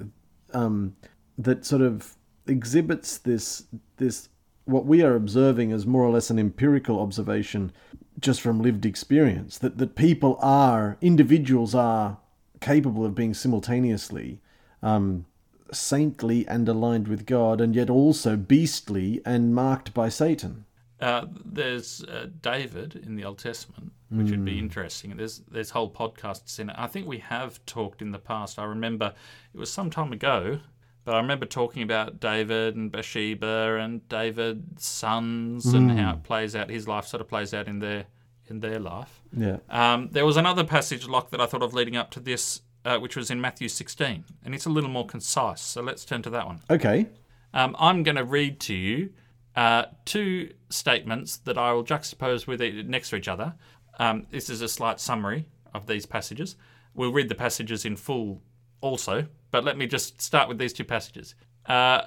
um, 0.53 0.95
that 1.37 1.65
sort 1.65 1.81
of 1.81 2.15
exhibits 2.47 3.17
this 3.17 3.63
this 3.97 4.29
what 4.65 4.85
we 4.85 5.01
are 5.01 5.15
observing 5.15 5.71
is 5.71 5.85
more 5.85 6.03
or 6.03 6.11
less 6.11 6.29
an 6.29 6.39
empirical 6.39 6.99
observation 6.99 7.71
just 8.19 8.41
from 8.41 8.61
lived 8.61 8.85
experience 8.85 9.57
that, 9.59 9.77
that 9.77 9.95
people 9.95 10.37
are, 10.41 10.97
individuals 11.01 11.75
are 11.75 12.17
capable 12.61 13.05
of 13.05 13.15
being 13.15 13.33
simultaneously 13.33 14.39
um, 14.81 15.25
saintly 15.71 16.47
and 16.47 16.67
aligned 16.67 17.07
with 17.07 17.25
God 17.25 17.59
and 17.61 17.75
yet 17.75 17.89
also 17.89 18.35
beastly 18.35 19.21
and 19.25 19.53
marked 19.53 19.93
by 19.93 20.09
Satan. 20.09 20.65
Uh, 20.99 21.25
there's 21.43 22.03
uh, 22.03 22.27
David 22.41 22.95
in 22.95 23.15
the 23.15 23.25
Old 23.25 23.37
Testament, 23.37 23.91
which 24.09 24.27
mm. 24.27 24.31
would 24.31 24.45
be 24.45 24.53
hmm. 24.53 24.59
interesting. 24.59 25.17
There's 25.17 25.41
there's 25.51 25.71
whole 25.71 25.91
podcasts 25.91 26.57
in 26.57 26.69
it. 26.69 26.75
I 26.79 26.87
think 26.87 27.05
we 27.05 27.17
have 27.17 27.63
talked 27.65 28.01
in 28.01 28.11
the 28.11 28.19
past. 28.19 28.57
I 28.57 28.63
remember 28.63 29.13
it 29.53 29.57
was 29.57 29.69
some 29.69 29.89
time 29.89 30.13
ago 30.13 30.61
but 31.05 31.13
I 31.15 31.19
remember 31.19 31.45
talking 31.45 31.83
about 31.83 32.19
David 32.19 32.75
and 32.75 32.91
Bathsheba 32.91 33.77
and 33.79 34.07
David's 34.09 34.85
sons 34.85 35.65
mm. 35.65 35.75
and 35.75 35.99
how 35.99 36.13
it 36.13 36.23
plays 36.23 36.55
out. 36.55 36.69
His 36.69 36.87
life 36.87 37.05
sort 37.05 37.21
of 37.21 37.27
plays 37.27 37.53
out 37.53 37.67
in 37.67 37.79
their 37.79 38.05
in 38.47 38.59
their 38.59 38.79
life. 38.79 39.21
Yeah. 39.35 39.57
Um, 39.69 40.09
there 40.11 40.25
was 40.25 40.37
another 40.37 40.63
passage, 40.63 41.07
Lock, 41.07 41.29
that 41.31 41.39
I 41.39 41.45
thought 41.45 41.63
of 41.63 41.73
leading 41.73 41.95
up 41.95 42.11
to 42.11 42.19
this, 42.19 42.61
uh, 42.83 42.97
which 42.97 43.15
was 43.15 43.31
in 43.31 43.41
Matthew 43.41 43.69
16, 43.69 44.23
and 44.43 44.55
it's 44.55 44.65
a 44.65 44.69
little 44.69 44.89
more 44.89 45.05
concise. 45.05 45.61
So 45.61 45.81
let's 45.81 46.05
turn 46.05 46.21
to 46.23 46.29
that 46.31 46.45
one. 46.45 46.61
Okay. 46.69 47.07
Um, 47.53 47.75
I'm 47.79 48.03
going 48.03 48.17
to 48.17 48.23
read 48.23 48.59
to 48.61 48.73
you 48.75 49.11
uh, 49.55 49.85
two 50.03 50.53
statements 50.69 51.37
that 51.37 51.57
I 51.57 51.71
will 51.73 51.83
juxtapose 51.83 52.45
with 52.45 52.61
it 52.61 52.87
next 52.87 53.09
to 53.11 53.15
each 53.15 53.27
other. 53.27 53.55
Um, 53.97 54.27
this 54.29 54.49
is 54.49 54.61
a 54.61 54.67
slight 54.67 54.99
summary 54.99 55.47
of 55.73 55.87
these 55.87 56.05
passages. 56.05 56.55
We'll 56.93 57.13
read 57.13 57.29
the 57.29 57.35
passages 57.35 57.85
in 57.85 57.95
full 57.95 58.41
also, 58.81 59.27
but 59.55 59.63
let 59.63 59.77
me 59.77 59.87
just 59.87 60.21
start 60.21 60.49
with 60.49 60.57
these 60.57 60.73
two 60.73 60.83
passages. 60.83 61.33
Uh, 61.65 62.01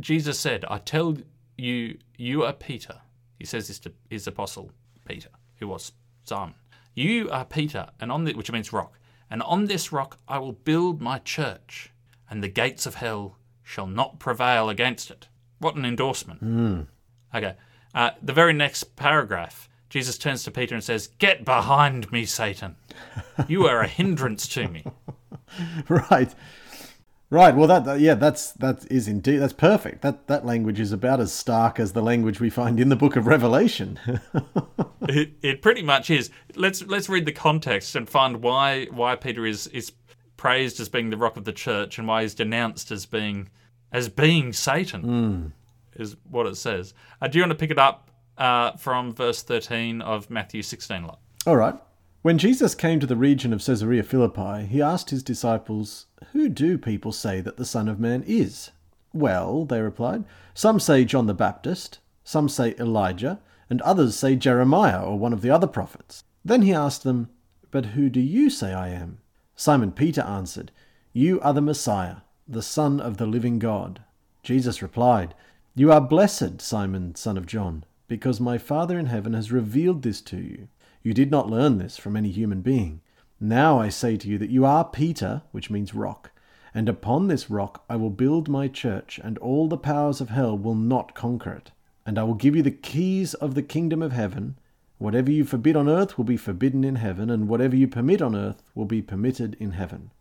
Jesus 0.00 0.38
said, 0.38 0.64
I 0.70 0.78
tell 0.78 1.18
you, 1.58 1.98
you 2.16 2.44
are 2.44 2.52
Peter. 2.52 3.00
He 3.40 3.44
says 3.44 3.66
this 3.66 3.80
to 3.80 3.92
his 4.08 4.28
apostle 4.28 4.70
Peter, 5.04 5.30
who 5.56 5.66
was 5.66 5.90
Simon. 6.22 6.54
You 6.94 7.28
are 7.30 7.44
Peter, 7.44 7.88
and 7.98 8.12
on 8.12 8.22
the, 8.22 8.34
which 8.34 8.52
means 8.52 8.72
rock, 8.72 9.00
and 9.28 9.42
on 9.42 9.64
this 9.64 9.90
rock 9.90 10.18
I 10.28 10.38
will 10.38 10.52
build 10.52 11.02
my 11.02 11.18
church, 11.18 11.90
and 12.30 12.40
the 12.40 12.46
gates 12.46 12.86
of 12.86 12.94
hell 12.94 13.36
shall 13.64 13.88
not 13.88 14.20
prevail 14.20 14.68
against 14.68 15.10
it. 15.10 15.26
What 15.58 15.74
an 15.74 15.84
endorsement. 15.84 16.44
Mm. 16.44 16.86
Okay. 17.34 17.56
Uh, 17.96 18.10
the 18.22 18.32
very 18.32 18.52
next 18.52 18.94
paragraph, 18.94 19.68
Jesus 19.90 20.16
turns 20.18 20.44
to 20.44 20.52
Peter 20.52 20.76
and 20.76 20.84
says, 20.84 21.08
Get 21.18 21.44
behind 21.44 22.12
me, 22.12 22.26
Satan. 22.26 22.76
You 23.48 23.66
are 23.66 23.80
a 23.80 23.88
hindrance 23.88 24.46
to 24.48 24.68
me. 24.68 24.84
right. 25.88 26.32
Right. 27.32 27.56
Well, 27.56 27.66
that, 27.68 27.86
that 27.86 27.98
yeah, 27.98 28.12
that's 28.12 28.52
that 28.52 28.84
is 28.90 29.08
indeed 29.08 29.38
that's 29.38 29.54
perfect. 29.54 30.02
That 30.02 30.26
that 30.26 30.44
language 30.44 30.78
is 30.78 30.92
about 30.92 31.18
as 31.18 31.32
stark 31.32 31.80
as 31.80 31.94
the 31.94 32.02
language 32.02 32.40
we 32.40 32.50
find 32.50 32.78
in 32.78 32.90
the 32.90 32.94
Book 32.94 33.16
of 33.16 33.26
Revelation. 33.26 33.98
it, 35.08 35.30
it 35.40 35.62
pretty 35.62 35.80
much 35.80 36.10
is. 36.10 36.28
Let's 36.56 36.82
let's 36.82 37.08
read 37.08 37.24
the 37.24 37.32
context 37.32 37.96
and 37.96 38.06
find 38.06 38.42
why 38.42 38.84
why 38.90 39.16
Peter 39.16 39.46
is 39.46 39.66
is 39.68 39.92
praised 40.36 40.78
as 40.78 40.90
being 40.90 41.08
the 41.08 41.16
rock 41.16 41.38
of 41.38 41.44
the 41.44 41.54
church 41.54 41.96
and 41.96 42.06
why 42.06 42.20
he's 42.20 42.34
denounced 42.34 42.90
as 42.90 43.06
being 43.06 43.48
as 43.90 44.10
being 44.10 44.52
Satan. 44.52 45.54
Is 45.94 46.16
what 46.28 46.46
it 46.46 46.58
says. 46.58 46.92
Uh, 47.22 47.28
do 47.28 47.38
you 47.38 47.44
want 47.44 47.52
to 47.52 47.58
pick 47.58 47.70
it 47.70 47.78
up 47.78 48.10
uh, 48.36 48.72
from 48.72 49.14
verse 49.14 49.42
thirteen 49.42 50.02
of 50.02 50.28
Matthew 50.28 50.60
sixteen? 50.60 51.06
Lot? 51.06 51.18
All 51.46 51.56
right. 51.56 51.76
When 52.22 52.38
Jesus 52.38 52.76
came 52.76 53.00
to 53.00 53.06
the 53.06 53.16
region 53.16 53.52
of 53.52 53.64
Caesarea 53.64 54.04
Philippi, 54.04 54.66
he 54.66 54.80
asked 54.80 55.10
his 55.10 55.24
disciples, 55.24 56.06
Who 56.30 56.48
do 56.48 56.78
people 56.78 57.10
say 57.10 57.40
that 57.40 57.56
the 57.56 57.64
Son 57.64 57.88
of 57.88 57.98
Man 57.98 58.22
is? 58.24 58.70
Well, 59.12 59.64
they 59.64 59.80
replied, 59.80 60.22
Some 60.54 60.78
say 60.78 61.04
John 61.04 61.26
the 61.26 61.34
Baptist, 61.34 61.98
some 62.22 62.48
say 62.48 62.76
Elijah, 62.78 63.40
and 63.68 63.82
others 63.82 64.14
say 64.14 64.36
Jeremiah 64.36 65.02
or 65.02 65.18
one 65.18 65.32
of 65.32 65.42
the 65.42 65.50
other 65.50 65.66
prophets. 65.66 66.22
Then 66.44 66.62
he 66.62 66.72
asked 66.72 67.02
them, 67.02 67.28
But 67.72 67.86
who 67.86 68.08
do 68.08 68.20
you 68.20 68.50
say 68.50 68.72
I 68.72 68.90
am? 68.90 69.18
Simon 69.56 69.90
Peter 69.90 70.20
answered, 70.22 70.70
You 71.12 71.40
are 71.40 71.52
the 71.52 71.60
Messiah, 71.60 72.18
the 72.46 72.62
Son 72.62 73.00
of 73.00 73.16
the 73.16 73.26
living 73.26 73.58
God. 73.58 74.00
Jesus 74.44 74.80
replied, 74.80 75.34
You 75.74 75.90
are 75.90 76.00
blessed, 76.00 76.60
Simon, 76.60 77.16
son 77.16 77.36
of 77.36 77.46
John, 77.46 77.82
because 78.06 78.38
my 78.38 78.58
Father 78.58 78.96
in 78.96 79.06
heaven 79.06 79.34
has 79.34 79.50
revealed 79.50 80.02
this 80.02 80.20
to 80.20 80.36
you. 80.36 80.68
You 81.02 81.14
did 81.14 81.30
not 81.30 81.50
learn 81.50 81.78
this 81.78 81.96
from 81.96 82.16
any 82.16 82.30
human 82.30 82.60
being. 82.60 83.00
Now 83.40 83.80
I 83.80 83.88
say 83.88 84.16
to 84.16 84.28
you 84.28 84.38
that 84.38 84.50
you 84.50 84.64
are 84.64 84.84
Peter, 84.84 85.42
which 85.50 85.68
means 85.68 85.94
rock, 85.94 86.30
and 86.72 86.88
upon 86.88 87.26
this 87.26 87.50
rock 87.50 87.84
I 87.88 87.96
will 87.96 88.10
build 88.10 88.48
my 88.48 88.68
church, 88.68 89.18
and 89.22 89.36
all 89.38 89.66
the 89.66 89.76
powers 89.76 90.20
of 90.20 90.28
hell 90.28 90.56
will 90.56 90.76
not 90.76 91.14
conquer 91.14 91.52
it. 91.52 91.72
And 92.06 92.18
I 92.18 92.22
will 92.22 92.34
give 92.34 92.54
you 92.54 92.62
the 92.62 92.70
keys 92.70 93.34
of 93.34 93.54
the 93.54 93.62
kingdom 93.62 94.00
of 94.00 94.12
heaven. 94.12 94.56
Whatever 94.98 95.32
you 95.32 95.44
forbid 95.44 95.76
on 95.76 95.88
earth 95.88 96.16
will 96.16 96.24
be 96.24 96.36
forbidden 96.36 96.84
in 96.84 96.94
heaven, 96.96 97.30
and 97.30 97.48
whatever 97.48 97.74
you 97.74 97.88
permit 97.88 98.22
on 98.22 98.36
earth 98.36 98.62
will 98.74 98.84
be 98.84 99.02
permitted 99.02 99.56
in 99.58 99.72
heaven. 99.72 100.12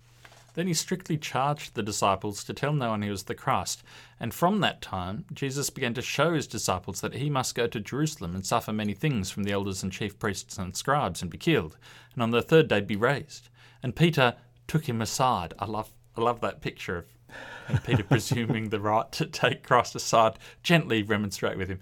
Then 0.54 0.68
he 0.68 0.74
strictly 0.74 1.18
charged 1.18 1.74
the 1.74 1.84
disciples 1.84 2.44
to 2.44 2.54
tell 2.54 2.74
no 2.74 2.90
one 2.90 3.02
he 3.02 3.10
was 3.10 3.24
the 3.24 3.36
Christ. 3.36 3.84
And 4.20 4.34
from 4.34 4.60
that 4.60 4.82
time, 4.82 5.26
Jesus 5.34 5.70
began 5.70 5.94
to 5.94 6.02
show 6.02 6.34
his 6.34 6.48
disciples 6.48 7.02
that 7.02 7.16
he 7.16 7.30
must 7.30 7.56
go 7.56 7.68
to 7.68 7.80
Jerusalem 7.80 8.36
and 8.36 8.46
suffer 8.46 8.74
many 8.74 8.94
things 8.94 9.32
from 9.32 9.44
the 9.44 9.52
elders 9.52 9.82
and 9.82 9.92
chief 9.92 10.20
priests 10.20 10.58
and 10.58 10.76
scribes 10.76 11.22
and 11.22 11.32
be 11.32 11.38
killed, 11.38 11.78
and 12.14 12.22
on 12.22 12.32
the 12.32 12.42
third 12.42 12.68
day 12.68 12.82
be 12.82 12.96
raised. 12.96 13.50
And 13.82 13.96
Peter 13.96 14.36
took 14.68 14.88
him 14.88 15.02
aside. 15.02 15.54
I 15.60 15.66
love, 15.66 15.92
I 16.18 16.22
love 16.22 16.42
that 16.42 16.62
picture 16.62 16.98
of 16.98 17.84
Peter 17.86 18.04
presuming 18.10 18.70
the 18.70 18.80
right 18.80 19.12
to 19.14 19.26
take 19.26 19.64
Christ 19.64 19.96
aside, 19.96 20.38
gently 20.64 21.04
remonstrate 21.04 21.58
with 21.58 21.70
him. 21.70 21.80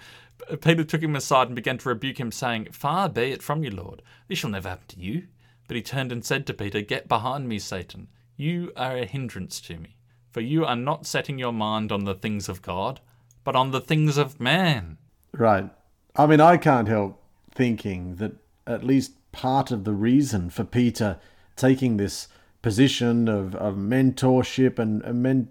Peter 0.61 0.83
took 0.83 1.01
him 1.01 1.15
aside 1.15 1.47
and 1.47 1.55
began 1.55 1.77
to 1.79 1.89
rebuke 1.89 2.19
him, 2.19 2.31
saying, 2.31 2.69
Far 2.71 3.09
be 3.09 3.31
it 3.31 3.43
from 3.43 3.63
you, 3.63 3.71
Lord. 3.71 4.01
This 4.27 4.39
shall 4.39 4.49
never 4.49 4.69
happen 4.69 4.87
to 4.89 4.99
you. 4.99 5.27
But 5.67 5.75
he 5.75 5.83
turned 5.83 6.11
and 6.11 6.25
said 6.25 6.47
to 6.47 6.53
Peter, 6.53 6.81
Get 6.81 7.07
behind 7.07 7.47
me, 7.47 7.59
Satan. 7.59 8.07
You 8.39 8.71
are 8.77 8.95
a 8.95 9.05
hindrance 9.05 9.59
to 9.59 9.77
me, 9.77 9.97
for 10.31 10.39
you 10.39 10.63
are 10.63 10.77
not 10.77 11.05
setting 11.05 11.37
your 11.37 11.51
mind 11.51 11.91
on 11.91 12.05
the 12.05 12.15
things 12.15 12.47
of 12.47 12.61
God, 12.61 13.01
but 13.43 13.53
on 13.53 13.71
the 13.71 13.81
things 13.81 14.15
of 14.17 14.39
man. 14.39 14.97
Right. 15.33 15.69
I 16.15 16.25
mean, 16.25 16.39
I 16.39 16.55
can't 16.55 16.87
help 16.87 17.21
thinking 17.53 18.15
that 18.15 18.31
at 18.65 18.85
least 18.85 19.11
part 19.33 19.71
of 19.71 19.83
the 19.83 19.91
reason 19.91 20.49
for 20.49 20.63
Peter 20.63 21.19
taking 21.57 21.97
this 21.97 22.29
position 22.61 23.27
of, 23.27 23.55
of 23.55 23.75
mentorship 23.75 24.79
and, 24.79 25.01
and, 25.01 25.21
men, 25.21 25.49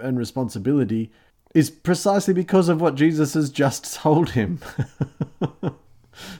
and 0.00 0.16
responsibility 0.16 1.10
is 1.56 1.70
precisely 1.70 2.32
because 2.32 2.68
of 2.68 2.80
what 2.80 2.94
Jesus 2.94 3.34
has 3.34 3.50
just 3.50 3.94
told 4.00 4.30
him. 4.30 4.60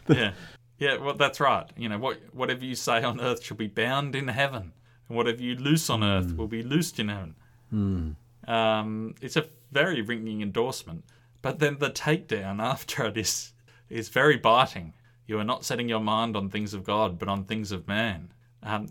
yeah. 0.08 0.30
Yeah, 0.78 0.98
well, 0.98 1.14
that's 1.14 1.40
right. 1.40 1.68
You 1.76 1.88
know, 1.88 1.98
what 1.98 2.20
whatever 2.32 2.64
you 2.64 2.76
say 2.76 3.02
on 3.02 3.20
earth 3.20 3.42
shall 3.42 3.56
be 3.56 3.66
bound 3.66 4.14
in 4.14 4.28
heaven 4.28 4.74
and 5.08 5.16
whatever 5.16 5.42
you 5.42 5.54
loose 5.56 5.88
on 5.90 6.02
earth 6.04 6.36
will 6.36 6.46
be 6.46 6.62
loosed 6.62 6.98
in 6.98 7.08
heaven. 7.08 7.34
Mm. 7.72 8.16
Um, 8.46 9.14
it's 9.20 9.36
a 9.36 9.46
very 9.72 10.00
ringing 10.00 10.42
endorsement. 10.42 11.04
But 11.42 11.58
then 11.58 11.78
the 11.78 11.90
takedown 11.90 12.60
after 12.62 13.06
it 13.06 13.16
is 13.16 13.52
is 13.88 14.08
very 14.08 14.36
biting. 14.36 14.92
You 15.26 15.38
are 15.38 15.44
not 15.44 15.64
setting 15.64 15.88
your 15.88 16.00
mind 16.00 16.36
on 16.36 16.48
things 16.48 16.74
of 16.74 16.84
God, 16.84 17.18
but 17.18 17.28
on 17.28 17.44
things 17.44 17.72
of 17.72 17.86
man. 17.88 18.30
Um, 18.62 18.88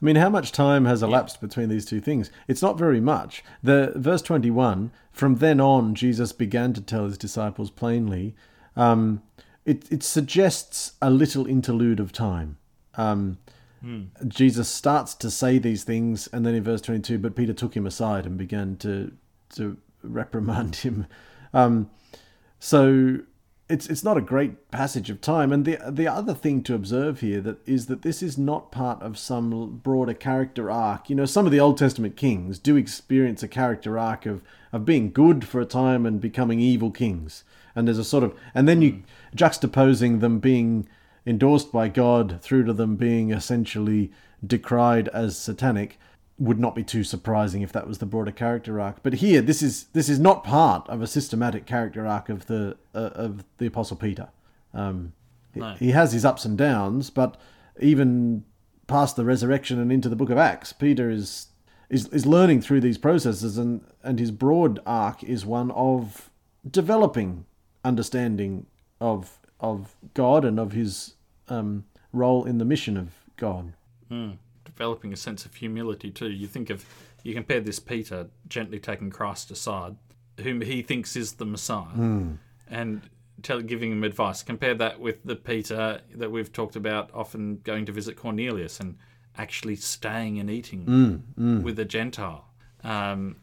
I 0.00 0.04
mean, 0.04 0.16
how 0.16 0.28
much 0.28 0.52
time 0.52 0.84
has 0.84 1.02
elapsed 1.02 1.38
yeah. 1.40 1.48
between 1.48 1.68
these 1.68 1.84
two 1.84 2.00
things? 2.00 2.30
It's 2.46 2.62
not 2.62 2.78
very 2.78 3.00
much. 3.00 3.42
The 3.62 3.92
verse 3.96 4.22
twenty-one. 4.22 4.92
From 5.10 5.36
then 5.36 5.60
on, 5.60 5.96
Jesus 5.96 6.32
began 6.32 6.72
to 6.74 6.80
tell 6.80 7.04
his 7.04 7.18
disciples 7.18 7.70
plainly. 7.70 8.36
Um, 8.76 9.22
it 9.64 9.90
it 9.90 10.04
suggests 10.04 10.92
a 11.02 11.10
little 11.10 11.46
interlude 11.46 11.98
of 11.98 12.12
time. 12.12 12.58
Um, 12.94 13.38
Mm. 13.84 14.08
Jesus 14.26 14.68
starts 14.68 15.14
to 15.14 15.30
say 15.30 15.58
these 15.58 15.84
things, 15.84 16.28
and 16.32 16.44
then 16.44 16.54
in 16.54 16.64
verse 16.64 16.80
22, 16.80 17.18
but 17.18 17.36
Peter 17.36 17.52
took 17.52 17.76
him 17.76 17.86
aside 17.86 18.26
and 18.26 18.36
began 18.36 18.76
to 18.78 19.12
to 19.50 19.76
reprimand 20.02 20.76
him. 20.76 21.06
Um, 21.54 21.90
so 22.58 23.20
it's 23.68 23.86
it's 23.88 24.04
not 24.04 24.16
a 24.16 24.22
great 24.22 24.70
passage 24.70 25.10
of 25.10 25.20
time. 25.20 25.52
And 25.52 25.64
the 25.64 25.78
the 25.88 26.08
other 26.08 26.34
thing 26.34 26.62
to 26.64 26.74
observe 26.74 27.20
here 27.20 27.40
that 27.42 27.58
is 27.66 27.86
that 27.86 28.02
this 28.02 28.22
is 28.22 28.38
not 28.38 28.72
part 28.72 29.02
of 29.02 29.18
some 29.18 29.80
broader 29.82 30.14
character 30.14 30.70
arc. 30.70 31.10
You 31.10 31.16
know, 31.16 31.26
some 31.26 31.46
of 31.46 31.52
the 31.52 31.60
Old 31.60 31.78
Testament 31.78 32.16
kings 32.16 32.58
do 32.58 32.76
experience 32.76 33.42
a 33.42 33.48
character 33.48 33.98
arc 33.98 34.26
of 34.26 34.42
of 34.72 34.84
being 34.84 35.12
good 35.12 35.46
for 35.46 35.60
a 35.60 35.66
time 35.66 36.06
and 36.06 36.20
becoming 36.20 36.60
evil 36.60 36.90
kings. 36.90 37.44
And 37.76 37.86
there's 37.86 37.98
a 37.98 38.04
sort 38.04 38.24
of 38.24 38.34
and 38.54 38.66
then 38.66 38.82
you 38.82 39.02
juxtaposing 39.36 40.20
them 40.20 40.38
being 40.38 40.88
endorsed 41.28 41.70
by 41.70 41.88
God 41.88 42.40
through 42.40 42.64
to 42.64 42.72
them 42.72 42.96
being 42.96 43.30
essentially 43.30 44.10
decried 44.44 45.08
as 45.08 45.36
satanic 45.36 45.98
would 46.38 46.58
not 46.58 46.74
be 46.74 46.82
too 46.82 47.04
surprising 47.04 47.60
if 47.60 47.70
that 47.72 47.86
was 47.86 47.98
the 47.98 48.06
broader 48.06 48.30
character 48.30 48.80
arc. 48.80 49.02
But 49.02 49.14
here, 49.14 49.42
this 49.42 49.60
is 49.62 49.84
this 49.92 50.08
is 50.08 50.18
not 50.18 50.42
part 50.42 50.88
of 50.88 51.02
a 51.02 51.06
systematic 51.06 51.66
character 51.66 52.06
arc 52.06 52.30
of 52.30 52.46
the 52.46 52.78
uh, 52.94 53.10
of 53.14 53.44
the 53.58 53.66
Apostle 53.66 53.96
Peter. 53.96 54.28
Um, 54.72 55.12
no. 55.54 55.74
He 55.74 55.90
has 55.90 56.12
his 56.12 56.24
ups 56.24 56.44
and 56.44 56.56
downs, 56.56 57.10
but 57.10 57.38
even 57.78 58.44
past 58.86 59.16
the 59.16 59.24
resurrection 59.24 59.78
and 59.78 59.92
into 59.92 60.08
the 60.08 60.16
Book 60.16 60.30
of 60.30 60.38
Acts, 60.38 60.72
Peter 60.72 61.10
is 61.10 61.48
is 61.90 62.06
is 62.08 62.24
learning 62.24 62.62
through 62.62 62.80
these 62.80 62.98
processes, 62.98 63.58
and 63.58 63.84
and 64.02 64.18
his 64.18 64.30
broad 64.30 64.80
arc 64.86 65.22
is 65.24 65.44
one 65.44 65.70
of 65.72 66.30
developing 66.70 67.44
understanding 67.84 68.66
of 68.98 69.40
of 69.60 69.96
God 70.14 70.44
and 70.44 70.58
of 70.60 70.72
his 70.72 71.14
um, 71.48 71.84
role 72.12 72.44
in 72.44 72.58
the 72.58 72.64
mission 72.64 72.96
of 72.96 73.10
God. 73.36 73.72
Mm. 74.10 74.38
Developing 74.64 75.12
a 75.12 75.16
sense 75.16 75.44
of 75.44 75.54
humility 75.54 76.10
too. 76.10 76.30
You 76.30 76.46
think 76.46 76.70
of 76.70 76.84
you 77.22 77.34
compare 77.34 77.60
this 77.60 77.78
Peter 77.78 78.28
gently 78.48 78.78
taking 78.78 79.10
Christ 79.10 79.50
aside, 79.50 79.96
whom 80.40 80.60
he 80.60 80.82
thinks 80.82 81.16
is 81.16 81.34
the 81.34 81.44
Messiah, 81.44 81.94
mm. 81.96 82.38
and 82.68 83.02
tell, 83.42 83.60
giving 83.60 83.92
him 83.92 84.04
advice. 84.04 84.42
Compare 84.42 84.74
that 84.74 85.00
with 85.00 85.24
the 85.24 85.36
Peter 85.36 86.00
that 86.14 86.30
we've 86.30 86.52
talked 86.52 86.76
about, 86.76 87.10
often 87.12 87.60
going 87.64 87.86
to 87.86 87.92
visit 87.92 88.16
Cornelius 88.16 88.80
and 88.80 88.96
actually 89.36 89.76
staying 89.76 90.38
and 90.38 90.50
eating 90.50 90.84
mm, 90.84 91.22
mm. 91.38 91.62
with 91.62 91.78
a 91.78 91.84
Gentile, 91.84 92.44
um, 92.84 93.36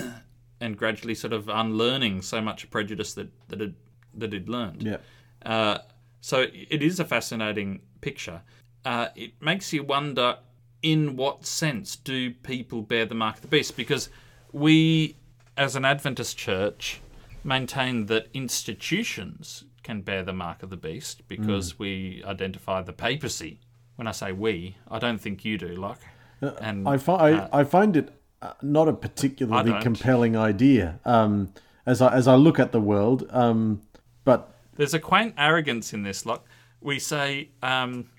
and 0.60 0.76
gradually 0.76 1.14
sort 1.14 1.32
of 1.32 1.48
unlearning 1.48 2.22
so 2.22 2.40
much 2.40 2.68
prejudice 2.70 3.14
that 3.14 3.28
that 3.48 3.60
had, 3.60 3.74
that 4.14 4.32
he'd 4.32 4.48
learned. 4.48 4.82
Yeah. 4.82 4.98
Uh, 5.44 5.78
so 6.26 6.46
it 6.52 6.82
is 6.82 6.98
a 6.98 7.04
fascinating 7.04 7.82
picture. 8.00 8.42
Uh, 8.84 9.10
it 9.14 9.40
makes 9.40 9.72
you 9.72 9.84
wonder 9.84 10.38
in 10.82 11.14
what 11.14 11.46
sense 11.46 11.94
do 11.94 12.32
people 12.32 12.82
bear 12.82 13.06
the 13.06 13.14
mark 13.14 13.36
of 13.36 13.42
the 13.42 13.46
beast? 13.46 13.76
Because 13.76 14.08
we, 14.50 15.14
as 15.56 15.76
an 15.76 15.84
Adventist 15.84 16.36
church, 16.36 17.00
maintain 17.44 18.06
that 18.06 18.26
institutions 18.34 19.66
can 19.84 20.00
bear 20.00 20.24
the 20.24 20.32
mark 20.32 20.64
of 20.64 20.70
the 20.70 20.76
beast 20.76 21.28
because 21.28 21.74
mm. 21.74 21.78
we 21.78 22.24
identify 22.26 22.82
the 22.82 22.92
papacy. 22.92 23.60
When 23.94 24.08
I 24.08 24.10
say 24.10 24.32
we, 24.32 24.78
I 24.90 24.98
don't 24.98 25.20
think 25.20 25.44
you 25.44 25.56
do, 25.56 25.76
like. 25.76 25.98
Uh, 26.42 26.50
and 26.60 26.88
I, 26.88 26.96
fi- 26.96 27.34
uh, 27.34 27.48
I, 27.52 27.60
I 27.60 27.62
find 27.62 27.96
it 27.96 28.12
uh, 28.42 28.54
not 28.62 28.88
a 28.88 28.92
particularly 28.92 29.80
compelling 29.80 30.36
idea 30.36 30.98
um, 31.04 31.52
as 31.86 32.02
I 32.02 32.12
as 32.12 32.26
I 32.26 32.34
look 32.34 32.58
at 32.58 32.72
the 32.72 32.80
world. 32.80 33.28
Um, 33.30 33.82
but 34.24 34.55
there's 34.76 34.94
a 34.94 34.98
quaint 34.98 35.34
arrogance 35.36 35.92
in 35.92 36.02
this. 36.02 36.26
Like 36.26 36.40
we 36.80 36.98
say, 36.98 37.50
um, 37.62 38.10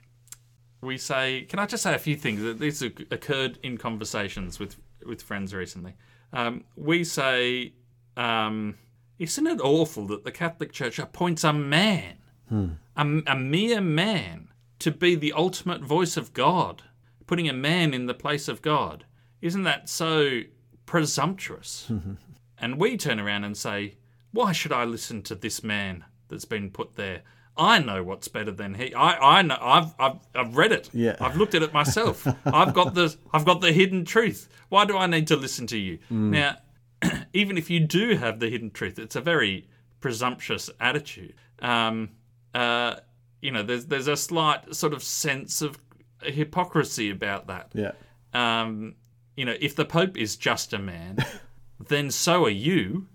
we 0.82 0.98
say. 0.98 1.44
Can 1.44 1.60
I 1.60 1.66
just 1.66 1.84
say 1.84 1.94
a 1.94 2.00
few 2.00 2.16
things 2.16 2.42
that 2.42 2.60
these 2.60 2.82
occurred 2.82 3.60
in 3.64 3.78
conversations 3.78 4.60
with 4.60 4.76
with 5.06 5.22
friends 5.22 5.54
recently? 5.54 5.94
Um, 6.34 6.66
we 6.76 7.04
say, 7.04 7.74
um, 8.18 8.78
isn't 9.18 9.48
it 9.48 9.62
awful 9.62 10.06
that 10.08 10.24
the 10.24 10.32
Catholic 10.32 10.72
Church 10.72 11.00
appoints 11.00 11.44
a 11.44 11.54
man, 11.54 12.18
hmm. 12.50 12.68
a, 12.96 13.22
a 13.28 13.36
mere 13.36 13.80
man, 13.80 14.50
to 14.80 14.92
be 14.92 15.16
the 15.16 15.32
ultimate 15.34 15.82
voice 15.82 16.18
of 16.18 16.34
God, 16.34 16.84
putting 17.26 17.48
a 17.48 17.54
man 17.54 17.94
in 17.94 18.08
the 18.08 18.14
place 18.14 18.48
of 18.48 18.62
God? 18.62 19.06
Isn't 19.42 19.64
that 19.64 19.88
so 19.88 20.42
presumptuous. 20.88 21.92
and 22.58 22.80
we 22.80 22.98
turn 22.98 23.20
around 23.20 23.44
and 23.44 23.56
say, 23.56 23.98
why 24.32 24.52
should 24.52 24.72
I 24.72 24.86
listen 24.86 25.22
to 25.24 25.36
this 25.36 25.64
man 25.64 26.06
that's 26.30 26.46
been 26.46 26.70
put 26.70 26.96
there? 26.96 27.22
I 27.58 27.80
know 27.80 28.04
what's 28.04 28.28
better 28.28 28.52
than 28.52 28.76
he. 28.76 28.94
I, 28.94 29.40
I 29.40 29.42
know. 29.42 29.58
I've, 29.60 29.94
I've, 30.00 30.20
I've 30.36 30.56
read 30.56 30.72
it. 30.72 30.90
Yeah. 30.94 31.16
I've 31.20 31.38
looked 31.38 31.56
at 31.56 31.64
it 31.64 31.74
myself. 31.74 32.28
I've 32.46 32.74
got 32.74 32.94
the, 32.94 33.16
I've 33.34 33.46
got 33.46 33.62
the 33.62 33.72
hidden 33.72 34.06
truth. 34.06 34.48
Why 34.70 34.86
do 34.86 34.96
I 34.98 35.08
need 35.08 35.28
to 35.28 35.36
listen 35.36 35.66
to 35.68 35.78
you? 35.78 36.00
Now, 36.10 36.58
even 37.34 37.58
if 37.58 37.70
you 37.70 37.80
do 37.80 38.16
have 38.18 38.40
the 38.40 38.50
hidden 38.50 38.70
truth, 38.70 39.00
it's 39.00 39.16
a 39.16 39.22
very 39.22 39.68
presumptuous 40.02 40.70
attitude. 40.80 41.34
Um, 41.60 42.10
uh, 42.54 42.98
you 43.42 43.52
know, 43.52 43.64
there's 43.64 43.86
there's 43.86 44.08
a 44.08 44.18
slight 44.18 44.76
sort 44.76 44.94
of 44.94 45.04
sense 45.04 45.62
of 45.62 45.78
hypocrisy 46.22 47.10
about 47.10 47.48
that. 47.48 47.72
Yeah. 47.74 47.92
Um, 48.34 48.96
you 49.36 49.46
know, 49.46 49.56
if 49.60 49.76
the 49.76 49.86
Pope 49.86 50.18
is 50.18 50.36
just 50.36 50.74
a 50.74 50.80
man, 50.80 51.18
then 51.88 52.12
so 52.12 52.46
are 52.46 52.50
you. 52.50 53.08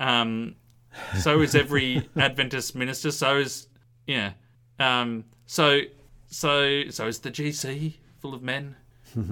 Um, 0.00 0.56
so 1.18 1.40
is 1.40 1.54
every 1.54 2.08
Adventist 2.16 2.74
minister. 2.74 3.10
So 3.10 3.38
is 3.38 3.68
yeah. 4.06 4.32
Um, 4.78 5.24
so 5.46 5.80
so 6.28 6.88
so 6.90 7.06
is 7.06 7.20
the 7.20 7.30
GC 7.30 7.94
full 8.20 8.34
of 8.34 8.42
men. 8.42 8.76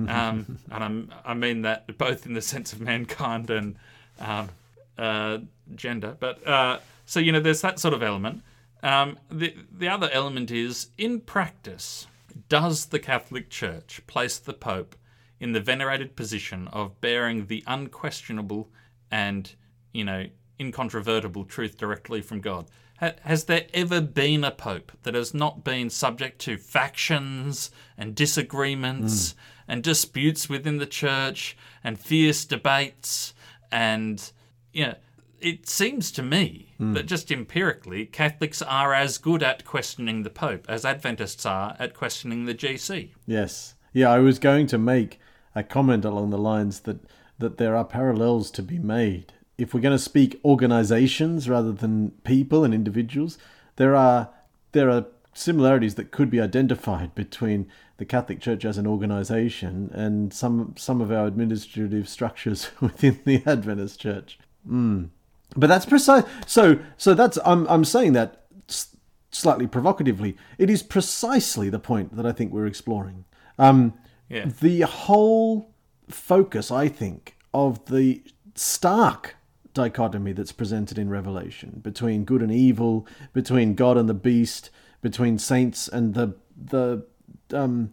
Um, 0.09 0.59
and 0.70 0.85
I'm, 0.85 1.12
I 1.27 1.35
mean 1.35 1.62
that 1.62 1.98
both 1.98 2.24
in 2.24 2.33
the 2.33 2.40
sense 2.40 2.72
of 2.72 2.81
mankind 2.81 3.50
and 3.50 3.77
um, 4.18 4.48
uh, 4.96 5.38
gender. 5.74 6.16
But 6.18 6.46
uh, 6.46 6.79
so 7.07 7.20
you 7.20 7.33
know, 7.33 7.40
there's 7.40 7.61
that 7.61 7.79
sort 7.79 7.94
of 7.94 8.03
element. 8.03 8.42
Um, 8.83 9.18
the 9.31 9.55
the 9.70 9.88
other 9.88 10.09
element 10.12 10.50
is 10.50 10.88
in 10.98 11.20
practice. 11.20 12.07
Does 12.48 12.87
the 12.87 12.98
Catholic 12.98 13.48
Church 13.50 14.00
place 14.07 14.38
the 14.38 14.53
Pope 14.53 14.96
in 15.40 15.53
the 15.53 15.61
venerated 15.61 16.16
position 16.16 16.68
of 16.68 17.00
bearing 17.00 17.46
the 17.46 17.62
unquestionable 17.66 18.70
and 19.11 19.55
you 19.92 20.05
know 20.05 20.27
incontrovertible 20.58 21.44
truth 21.44 21.76
directly 21.76 22.20
from 22.20 22.40
God? 22.40 22.66
Has 22.96 23.44
there 23.44 23.66
ever 23.74 24.00
been 24.00 24.44
a 24.44 24.50
pope 24.50 24.92
that 25.02 25.14
has 25.14 25.34
not 25.34 25.64
been 25.64 25.90
subject 25.90 26.38
to 26.42 26.56
factions 26.56 27.70
and 27.98 28.14
disagreements 28.14 29.32
hmm. 29.32 29.72
and 29.72 29.82
disputes 29.82 30.48
within 30.48 30.78
the 30.78 30.86
church 30.86 31.56
and 31.82 31.98
fierce 31.98 32.44
debates 32.44 33.34
and 33.70 34.32
you 34.72 34.86
know 34.86 34.94
it 35.40 35.68
seems 35.68 36.10
to 36.12 36.22
me 36.22 36.72
hmm. 36.78 36.94
that 36.94 37.04
just 37.04 37.30
empirically 37.30 38.06
Catholics 38.06 38.62
are 38.62 38.94
as 38.94 39.18
good 39.18 39.42
at 39.42 39.64
questioning 39.64 40.22
the 40.22 40.30
pope 40.30 40.64
as 40.68 40.84
Adventists 40.84 41.44
are 41.44 41.76
at 41.78 41.92
questioning 41.94 42.46
the 42.46 42.54
GC. 42.54 43.10
Yes. 43.26 43.74
Yeah, 43.92 44.10
I 44.10 44.20
was 44.20 44.38
going 44.38 44.66
to 44.68 44.78
make 44.78 45.20
a 45.54 45.62
comment 45.62 46.04
along 46.04 46.30
the 46.30 46.38
lines 46.38 46.80
that 46.80 47.00
that 47.38 47.58
there 47.58 47.76
are 47.76 47.84
parallels 47.84 48.50
to 48.52 48.62
be 48.62 48.78
made. 48.78 49.33
If 49.56 49.72
we're 49.72 49.80
going 49.80 49.96
to 49.96 50.02
speak 50.02 50.40
organizations 50.44 51.48
rather 51.48 51.72
than 51.72 52.10
people 52.24 52.64
and 52.64 52.74
individuals, 52.74 53.38
there 53.76 53.94
are 53.94 54.30
there 54.72 54.90
are 54.90 55.06
similarities 55.32 55.94
that 55.96 56.10
could 56.10 56.30
be 56.30 56.40
identified 56.40 57.14
between 57.14 57.66
the 57.96 58.04
Catholic 58.04 58.40
Church 58.40 58.64
as 58.64 58.78
an 58.78 58.86
organization 58.86 59.90
and 59.92 60.32
some 60.32 60.74
some 60.76 61.00
of 61.00 61.12
our 61.12 61.26
administrative 61.26 62.08
structures 62.08 62.70
within 62.80 63.20
the 63.24 63.42
Adventist 63.46 64.00
Church. 64.00 64.38
Mm. 64.68 65.10
But 65.56 65.68
that's 65.68 65.86
precise. 65.86 66.24
So 66.46 66.78
so 66.96 67.14
that's 67.14 67.38
I'm 67.44 67.66
I'm 67.68 67.84
saying 67.84 68.14
that 68.14 68.42
s- 68.68 68.96
slightly 69.30 69.66
provocatively. 69.68 70.36
It 70.58 70.68
is 70.70 70.82
precisely 70.82 71.70
the 71.70 71.78
point 71.78 72.16
that 72.16 72.26
I 72.26 72.32
think 72.32 72.52
we're 72.52 72.66
exploring. 72.66 73.24
Um, 73.58 73.92
Yeah. 74.28 74.46
the 74.60 74.80
whole 74.80 75.70
focus, 76.08 76.70
I 76.72 76.88
think, 76.88 77.36
of 77.52 77.84
the 77.86 78.22
stark 78.56 79.36
dichotomy 79.74 80.32
that's 80.32 80.52
presented 80.52 80.98
in 80.98 81.10
Revelation 81.10 81.80
between 81.82 82.24
good 82.24 82.42
and 82.42 82.52
evil, 82.52 83.06
between 83.32 83.74
God 83.74 83.98
and 83.98 84.08
the 84.08 84.14
beast, 84.14 84.70
between 85.02 85.38
saints 85.38 85.88
and 85.88 86.14
the 86.14 86.34
the 86.56 87.04
um, 87.52 87.92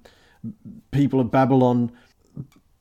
people 0.91 1.19
of 1.19 1.31
Babylon. 1.31 1.91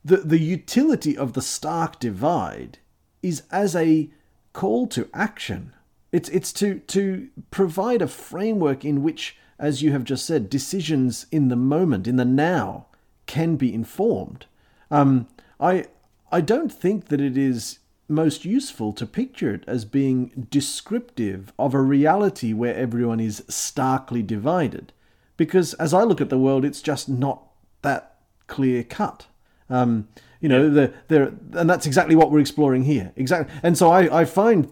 The 0.04 0.18
the 0.18 0.38
utility 0.38 1.16
of 1.16 1.32
the 1.32 1.42
stark 1.42 1.98
divide 1.98 2.78
is 3.22 3.42
as 3.50 3.74
a 3.74 4.10
call 4.52 4.86
to 4.88 5.08
action. 5.12 5.72
It's 6.12 6.28
it's 6.28 6.52
to 6.54 6.78
to 6.78 7.28
provide 7.50 8.02
a 8.02 8.08
framework 8.08 8.84
in 8.84 9.02
which, 9.02 9.36
as 9.58 9.82
you 9.82 9.92
have 9.92 10.04
just 10.04 10.24
said, 10.24 10.48
decisions 10.48 11.26
in 11.30 11.48
the 11.48 11.56
moment, 11.56 12.06
in 12.06 12.16
the 12.16 12.24
now, 12.24 12.86
can 13.26 13.56
be 13.56 13.74
informed. 13.74 14.46
Um, 14.90 15.28
I 15.58 15.86
I 16.32 16.40
don't 16.40 16.72
think 16.72 17.06
that 17.06 17.20
it 17.20 17.36
is 17.36 17.79
most 18.10 18.44
useful 18.44 18.92
to 18.94 19.06
picture 19.06 19.54
it 19.54 19.64
as 19.66 19.84
being 19.84 20.46
descriptive 20.50 21.52
of 21.58 21.74
a 21.74 21.80
reality 21.80 22.52
where 22.52 22.74
everyone 22.74 23.20
is 23.20 23.44
starkly 23.48 24.22
divided, 24.22 24.92
because 25.36 25.74
as 25.74 25.94
I 25.94 26.02
look 26.02 26.20
at 26.20 26.28
the 26.28 26.38
world, 26.38 26.64
it's 26.64 26.82
just 26.82 27.08
not 27.08 27.44
that 27.82 28.16
clear 28.46 28.82
cut. 28.82 29.26
Um, 29.68 30.08
you 30.40 30.48
know, 30.48 30.68
the, 30.68 30.92
there, 31.08 31.32
and 31.52 31.70
that's 31.70 31.86
exactly 31.86 32.16
what 32.16 32.30
we're 32.30 32.40
exploring 32.40 32.84
here. 32.84 33.12
Exactly, 33.16 33.54
and 33.62 33.78
so 33.78 33.90
I, 33.90 34.20
I 34.20 34.24
find 34.24 34.70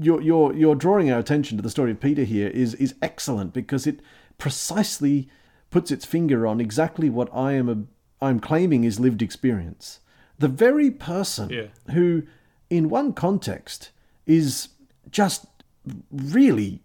your 0.00 0.20
your 0.22 0.54
your 0.54 0.74
drawing 0.74 1.10
our 1.10 1.18
attention 1.18 1.56
to 1.58 1.62
the 1.62 1.70
story 1.70 1.90
of 1.92 2.00
Peter 2.00 2.24
here 2.24 2.48
is 2.48 2.74
is 2.74 2.94
excellent 3.02 3.52
because 3.52 3.86
it 3.86 4.00
precisely 4.38 5.28
puts 5.70 5.90
its 5.90 6.04
finger 6.04 6.46
on 6.46 6.60
exactly 6.60 7.08
what 7.10 7.28
I 7.32 7.52
am 7.52 7.68
a, 7.68 8.24
I'm 8.24 8.40
claiming 8.40 8.84
is 8.84 8.98
lived 8.98 9.22
experience. 9.22 10.00
The 10.38 10.48
very 10.48 10.90
person 10.90 11.50
Yeah. 11.50 11.66
who, 11.92 12.22
in 12.70 12.88
one 12.88 13.12
context, 13.12 13.90
is 14.26 14.68
just 15.10 15.46
really 16.10 16.82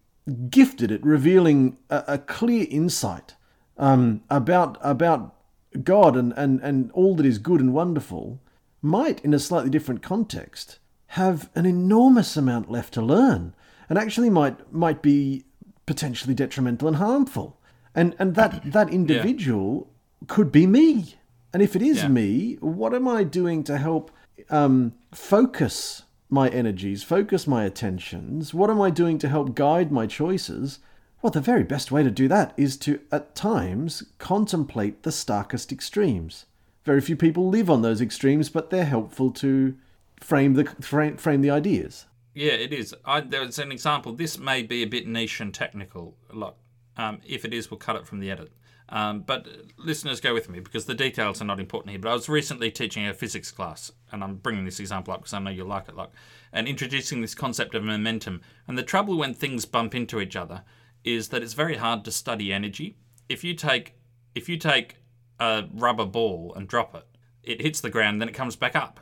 gifted 0.50 0.92
at 0.92 1.06
revealing 1.06 1.78
a, 1.90 2.04
a 2.08 2.18
clear 2.18 2.66
insight 2.70 3.36
um, 3.78 4.22
about 4.30 4.78
about 4.82 5.36
God 5.84 6.16
and, 6.16 6.34
and, 6.38 6.60
and 6.62 6.92
all 6.94 7.16
that 7.16 7.26
is 7.26 7.38
good 7.38 7.60
and 7.60 7.74
wonderful, 7.74 8.40
might, 8.82 9.24
in 9.26 9.34
a 9.34 9.40
slightly 9.40 9.70
different 9.70 10.02
context, 10.02 10.80
have 11.08 11.50
an 11.54 11.66
enormous 11.66 12.38
amount 12.38 12.72
left 12.72 12.94
to 12.94 13.02
learn, 13.02 13.54
and 13.90 13.98
actually 14.00 14.30
might 14.30 14.74
might 14.74 15.02
be 15.02 15.44
potentially 15.86 16.34
detrimental 16.34 16.88
and 16.88 16.98
harmful. 16.98 17.60
And 17.94 18.16
and 18.18 18.36
that 18.36 18.72
that 18.72 18.90
individual 18.90 19.92
could 20.28 20.52
be 20.52 20.66
me. 20.66 21.16
And 21.54 21.62
if 21.62 21.76
it 21.76 21.82
is 21.82 21.98
Yeah. 22.04 22.10
me, 22.10 22.58
what 22.60 22.94
am 22.94 23.08
I 23.08 23.24
doing 23.24 23.64
to 23.66 23.78
help 23.78 24.12
um, 24.50 24.94
focus 25.14 26.04
my 26.30 26.50
energies, 26.50 27.04
focus 27.04 27.48
my 27.48 27.64
attentions? 27.64 28.54
What 28.54 28.70
am 28.70 28.82
I 28.82 28.90
doing 28.90 29.18
to 29.20 29.30
help 29.30 29.56
guide 29.56 29.92
my 29.92 30.08
choices? 30.08 30.80
Well, 31.22 31.32
the 31.32 31.42
very 31.42 31.64
best 31.64 31.92
way 31.92 32.04
to 32.04 32.12
do 32.12 32.28
that 32.28 32.54
is 32.58 32.78
to, 32.78 33.00
at 33.12 33.36
times, 33.36 34.04
contemplate 34.20 35.04
the 35.04 35.12
starkest 35.12 35.72
extremes. 35.72 36.46
Very 36.84 37.02
few 37.02 37.16
people 37.16 37.50
live 37.50 37.70
on 37.70 37.82
those 37.82 38.02
extremes, 38.02 38.50
but 38.50 38.70
they're 38.70 38.86
helpful 38.86 39.32
to 39.32 39.76
frame 40.22 40.54
the 40.54 40.66
frame, 40.82 41.18
frame 41.18 41.42
the 41.42 41.50
ideas. 41.50 42.06
Yeah, 42.36 42.52
it 42.52 42.74
is. 42.74 42.94
I, 43.06 43.22
there's 43.22 43.58
an 43.60 43.72
example. 43.72 44.14
This 44.14 44.38
may 44.38 44.62
be 44.62 44.84
a 44.84 44.88
bit 44.88 45.08
niche 45.08 45.40
and 45.40 45.54
technical. 45.54 46.16
Look, 46.32 46.58
um, 46.98 47.22
if 47.26 47.46
it 47.46 47.54
is, 47.54 47.72
we'll 47.72 47.80
cut 47.80 47.96
it 47.96 48.06
from 48.06 48.20
the 48.20 48.30
edit. 48.30 48.52
Um, 48.90 49.22
but 49.22 49.48
listeners, 49.78 50.22
go 50.22 50.34
with 50.34 50.50
me 50.50 50.60
because 50.60 50.86
the 50.86 50.94
details 50.94 51.42
are 51.42 51.46
not 51.46 51.60
important 51.60 51.92
here. 51.92 52.00
But 52.00 52.10
I 52.10 52.14
was 52.14 52.30
recently 52.30 52.70
teaching 52.72 53.08
a 53.08 53.14
physics 53.14 53.52
class, 53.52 53.92
and 54.12 54.24
I'm 54.24 54.36
bringing 54.36 54.66
this 54.66 54.80
example 54.80 55.14
up 55.14 55.22
because 55.22 55.34
I 55.34 55.40
know 55.40 55.50
you'll 55.50 55.68
like 55.68 55.88
it, 55.90 55.96
like, 55.96 56.10
and 56.54 56.68
introducing 56.68 57.22
this 57.22 57.36
concept 57.36 57.74
of 57.76 57.84
momentum. 57.84 58.42
And 58.68 58.78
the 58.78 58.84
trouble 58.84 59.18
when 59.18 59.34
things 59.34 59.66
bump 59.66 59.96
into 59.96 60.20
each 60.20 60.36
other 60.36 60.64
is 61.04 61.30
that 61.30 61.42
it's 61.42 61.54
very 61.54 61.78
hard 61.78 62.06
to 62.06 62.12
study 62.12 62.54
energy. 62.54 62.98
If 63.28 63.44
you 63.44 63.56
take 63.56 63.96
if 64.36 64.50
you 64.50 64.58
take 64.58 64.98
a 65.40 65.66
rubber 65.74 66.06
ball 66.06 66.54
and 66.56 66.68
drop 66.68 66.94
it, 66.94 67.06
it 67.44 67.62
hits 67.62 67.82
the 67.82 67.90
ground, 67.90 68.22
then 68.22 68.30
it 68.30 68.36
comes 68.36 68.56
back 68.56 68.76
up. 68.76 69.00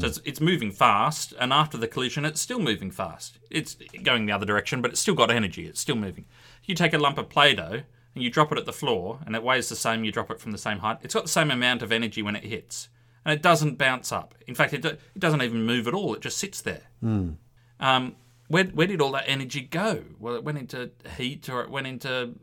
So 0.00 0.06
it's, 0.06 0.20
it's 0.24 0.40
moving 0.40 0.70
fast, 0.72 1.34
and 1.38 1.52
after 1.52 1.76
the 1.76 1.86
collision, 1.86 2.24
it's 2.24 2.40
still 2.40 2.58
moving 2.58 2.90
fast. 2.90 3.38
It's 3.50 3.76
going 4.02 4.24
the 4.24 4.32
other 4.32 4.46
direction, 4.46 4.80
but 4.80 4.92
it's 4.92 5.00
still 5.00 5.14
got 5.14 5.30
energy. 5.30 5.66
It's 5.66 5.78
still 5.78 5.94
moving. 5.96 6.24
You 6.64 6.74
take 6.74 6.94
a 6.94 6.98
lump 6.98 7.18
of 7.18 7.28
Play 7.28 7.54
Doh 7.54 7.82
and 8.18 8.24
you 8.24 8.30
drop 8.30 8.50
it 8.50 8.58
at 8.58 8.66
the 8.66 8.72
floor, 8.72 9.20
and 9.24 9.36
it 9.36 9.42
weighs 9.44 9.68
the 9.68 9.76
same, 9.76 10.02
you 10.02 10.10
drop 10.10 10.28
it 10.30 10.40
from 10.40 10.50
the 10.50 10.58
same 10.58 10.78
height. 10.80 10.98
It's 11.02 11.14
got 11.14 11.22
the 11.22 11.28
same 11.30 11.52
amount 11.52 11.82
of 11.82 11.92
energy 11.92 12.20
when 12.20 12.34
it 12.34 12.42
hits, 12.44 12.88
and 13.24 13.32
it 13.32 13.42
doesn't 13.42 13.78
bounce 13.78 14.10
up. 14.10 14.34
In 14.48 14.56
fact, 14.56 14.72
it, 14.74 14.82
do- 14.82 14.88
it 14.88 15.18
doesn't 15.18 15.42
even 15.42 15.62
move 15.64 15.86
at 15.86 15.94
all, 15.94 16.14
it 16.14 16.20
just 16.20 16.38
sits 16.38 16.60
there. 16.60 16.82
Um, 17.80 18.16
where, 18.48 18.64
where 18.64 18.88
did 18.88 19.00
all 19.00 19.12
that 19.12 19.24
energy 19.28 19.60
go? 19.60 20.02
Well, 20.18 20.34
it 20.34 20.42
went 20.42 20.58
into 20.58 20.90
heat, 21.16 21.48
or 21.48 21.62
it 21.62 21.70
went 21.70 21.86
into 21.86 22.34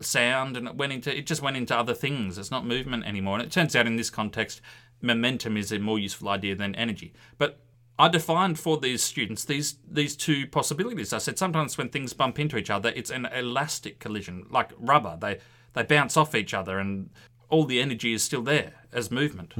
sound, 0.00 0.56
and 0.56 0.66
it 0.66 0.74
went 0.74 0.92
into 0.92 1.16
it 1.16 1.26
just 1.26 1.42
went 1.42 1.56
into 1.56 1.76
other 1.76 1.94
things. 1.94 2.38
It's 2.38 2.50
not 2.50 2.66
movement 2.66 3.04
anymore. 3.04 3.36
And 3.38 3.46
it 3.46 3.52
turns 3.52 3.76
out 3.76 3.86
in 3.86 3.96
this 3.96 4.10
context, 4.10 4.60
momentum 5.00 5.56
is 5.56 5.70
a 5.70 5.78
more 5.78 5.98
useful 5.98 6.28
idea 6.28 6.54
than 6.56 6.74
energy. 6.74 7.12
But 7.38 7.60
I 8.00 8.08
defined 8.08 8.58
for 8.58 8.78
these 8.78 9.02
students 9.02 9.44
these 9.44 9.76
these 9.86 10.16
two 10.16 10.46
possibilities. 10.46 11.12
I 11.12 11.18
said 11.18 11.38
sometimes 11.38 11.76
when 11.76 11.90
things 11.90 12.14
bump 12.14 12.38
into 12.38 12.56
each 12.56 12.70
other, 12.70 12.92
it's 12.96 13.10
an 13.10 13.26
elastic 13.26 13.98
collision, 13.98 14.46
like 14.48 14.70
rubber. 14.78 15.18
They 15.20 15.38
they 15.74 15.82
bounce 15.82 16.16
off 16.16 16.34
each 16.34 16.54
other, 16.54 16.78
and 16.78 17.10
all 17.50 17.64
the 17.64 17.78
energy 17.78 18.14
is 18.14 18.22
still 18.22 18.42
there 18.42 18.72
as 18.90 19.10
movement. 19.10 19.52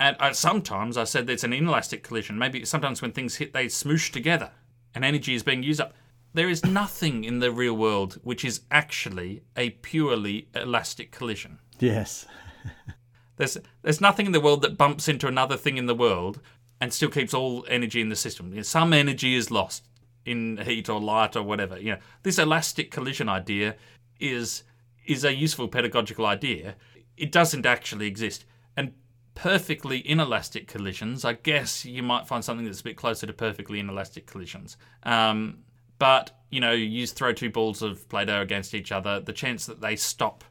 And 0.00 0.16
uh, 0.20 0.32
sometimes 0.32 0.96
I 0.96 1.02
said 1.02 1.28
it's 1.28 1.42
an 1.42 1.52
inelastic 1.52 2.04
collision. 2.04 2.38
Maybe 2.38 2.64
sometimes 2.64 3.02
when 3.02 3.10
things 3.10 3.36
hit, 3.36 3.52
they 3.52 3.66
smoosh 3.66 4.12
together 4.12 4.52
and 4.94 5.04
energy 5.04 5.34
is 5.34 5.42
being 5.42 5.64
used 5.64 5.80
up. 5.80 5.94
There 6.34 6.48
is 6.48 6.64
nothing 6.64 7.24
in 7.24 7.40
the 7.40 7.50
real 7.50 7.74
world 7.74 8.20
which 8.22 8.44
is 8.44 8.60
actually 8.70 9.42
a 9.56 9.70
purely 9.70 10.48
elastic 10.54 11.10
collision. 11.10 11.58
Yes. 11.80 12.26
There's 13.36 13.56
there's 13.82 14.00
nothing 14.00 14.26
in 14.26 14.32
the 14.32 14.40
world 14.40 14.62
that 14.62 14.76
bumps 14.76 15.08
into 15.08 15.28
another 15.28 15.56
thing 15.56 15.76
in 15.76 15.86
the 15.86 15.94
world 15.94 16.40
and 16.80 16.92
still 16.92 17.10
keeps 17.10 17.34
all 17.34 17.64
energy 17.68 18.00
in 18.00 18.08
the 18.08 18.16
system. 18.16 18.50
You 18.50 18.56
know, 18.56 18.62
some 18.62 18.92
energy 18.92 19.34
is 19.34 19.50
lost 19.50 19.84
in 20.24 20.58
heat 20.58 20.88
or 20.88 21.00
light 21.00 21.36
or 21.36 21.42
whatever. 21.42 21.78
You 21.78 21.92
know, 21.92 21.98
this 22.22 22.38
elastic 22.38 22.90
collision 22.90 23.28
idea 23.28 23.76
is 24.20 24.64
is 25.06 25.24
a 25.24 25.34
useful 25.34 25.68
pedagogical 25.68 26.26
idea. 26.26 26.76
It 27.16 27.32
doesn't 27.32 27.64
actually 27.64 28.06
exist. 28.06 28.44
And 28.76 28.92
perfectly 29.34 30.00
inelastic 30.00 30.68
collisions, 30.68 31.24
I 31.24 31.32
guess 31.32 31.84
you 31.84 32.02
might 32.02 32.26
find 32.26 32.44
something 32.44 32.66
that's 32.66 32.80
a 32.80 32.84
bit 32.84 32.96
closer 32.96 33.26
to 33.26 33.32
perfectly 33.32 33.80
inelastic 33.80 34.26
collisions. 34.26 34.76
Um, 35.04 35.60
but 35.98 36.30
you 36.50 36.60
know, 36.60 36.72
you 36.72 37.06
throw 37.06 37.32
two 37.32 37.50
balls 37.50 37.82
of 37.82 38.08
Play-Doh 38.08 38.42
against 38.42 38.74
each 38.74 38.92
other, 38.92 39.20
the 39.20 39.32
chance 39.32 39.66
that 39.66 39.80
they 39.80 39.96
stop 39.96 40.44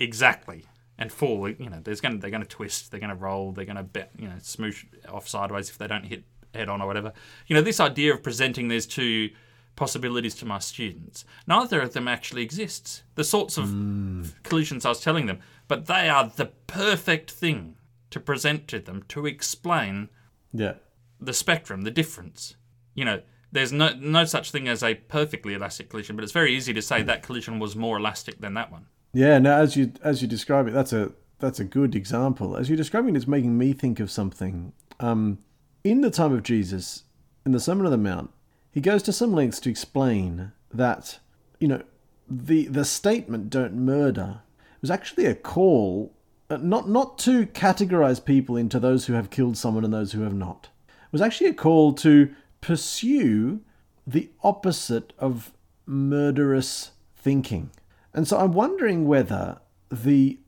exactly 0.00 0.64
and 0.98 1.12
fall, 1.12 1.48
you 1.48 1.70
know, 1.70 1.80
there's 1.82 2.00
going 2.00 2.18
they're 2.18 2.30
going 2.30 2.42
to 2.42 2.48
twist, 2.48 2.90
they're 2.90 3.00
going 3.00 3.10
to 3.10 3.16
roll, 3.16 3.52
they're 3.52 3.64
going 3.64 3.76
to 3.76 4.08
you 4.18 4.28
know, 4.28 4.34
smoosh 4.36 4.84
off 5.08 5.28
sideways 5.28 5.70
if 5.70 5.78
they 5.78 5.86
don't 5.86 6.04
hit 6.04 6.24
head 6.54 6.68
on 6.68 6.82
or 6.82 6.86
whatever. 6.86 7.12
You 7.46 7.54
know, 7.54 7.62
this 7.62 7.80
idea 7.80 8.14
of 8.14 8.22
presenting 8.22 8.68
these 8.68 8.86
two 8.86 9.30
possibilities 9.76 10.34
to 10.36 10.44
my 10.44 10.58
students, 10.58 11.24
neither 11.46 11.80
of 11.80 11.92
them 11.92 12.08
actually 12.08 12.42
exists. 12.42 13.02
The 13.14 13.24
sorts 13.24 13.56
of 13.56 13.66
mm. 13.66 14.30
collisions 14.42 14.84
I 14.84 14.88
was 14.90 15.00
telling 15.00 15.26
them, 15.26 15.38
but 15.68 15.86
they 15.86 16.08
are 16.08 16.32
the 16.34 16.46
perfect 16.66 17.30
thing 17.30 17.76
to 18.10 18.18
present 18.18 18.66
to 18.68 18.80
them 18.80 19.04
to 19.08 19.26
explain 19.26 20.08
Yeah. 20.52 20.74
the 21.20 21.32
spectrum, 21.32 21.82
the 21.82 21.90
difference. 21.90 22.56
You 22.94 23.04
know, 23.04 23.22
there's 23.52 23.72
no 23.72 23.94
no 23.94 24.24
such 24.24 24.50
thing 24.50 24.66
as 24.68 24.82
a 24.82 24.94
perfectly 24.94 25.54
elastic 25.54 25.88
collision, 25.90 26.16
but 26.16 26.22
it's 26.22 26.32
very 26.32 26.54
easy 26.54 26.72
to 26.72 26.82
say 26.82 27.00
hmm. 27.00 27.06
that 27.06 27.22
collision 27.22 27.58
was 27.58 27.76
more 27.76 27.98
elastic 27.98 28.40
than 28.40 28.54
that 28.54 28.72
one. 28.72 28.86
Yeah, 29.12 29.38
no, 29.38 29.52
as 29.52 29.76
you 29.76 29.92
as 30.02 30.22
you 30.22 30.28
describe 30.28 30.68
it, 30.68 30.72
that's 30.72 30.92
a 30.92 31.12
that's 31.38 31.60
a 31.60 31.64
good 31.64 31.94
example. 31.94 32.56
As 32.56 32.68
you're 32.68 32.76
describing 32.76 33.14
it, 33.14 33.18
it's 33.18 33.26
making 33.26 33.56
me 33.56 33.72
think 33.72 34.00
of 34.00 34.10
something. 34.10 34.72
Um, 35.00 35.38
in 35.84 36.00
the 36.00 36.10
time 36.10 36.32
of 36.32 36.42
Jesus, 36.42 37.04
in 37.46 37.52
the 37.52 37.60
Sermon 37.60 37.86
on 37.86 37.92
the 37.92 37.98
Mount, 37.98 38.30
he 38.70 38.80
goes 38.80 39.02
to 39.04 39.12
some 39.12 39.32
lengths 39.32 39.60
to 39.60 39.70
explain 39.70 40.52
that 40.72 41.18
you 41.58 41.68
know 41.68 41.82
the 42.28 42.66
the 42.66 42.84
statement 42.84 43.50
"Don't 43.50 43.74
murder" 43.74 44.40
was 44.80 44.90
actually 44.90 45.26
a 45.26 45.34
call 45.34 46.12
uh, 46.50 46.58
not 46.58 46.88
not 46.88 47.18
to 47.18 47.46
categorize 47.46 48.24
people 48.24 48.56
into 48.56 48.78
those 48.78 49.06
who 49.06 49.14
have 49.14 49.30
killed 49.30 49.56
someone 49.56 49.84
and 49.84 49.92
those 49.92 50.12
who 50.12 50.22
have 50.22 50.34
not. 50.34 50.68
It 50.88 51.12
was 51.12 51.22
actually 51.22 51.50
a 51.50 51.54
call 51.54 51.92
to 51.94 52.34
pursue 52.60 53.60
the 54.06 54.30
opposite 54.42 55.12
of 55.18 55.52
murderous 55.86 56.92
thinking. 57.16 57.70
And 58.18 58.26
so 58.26 58.36
I'm 58.36 58.50
wondering 58.50 59.06
whether 59.06 59.60
the 59.92 60.40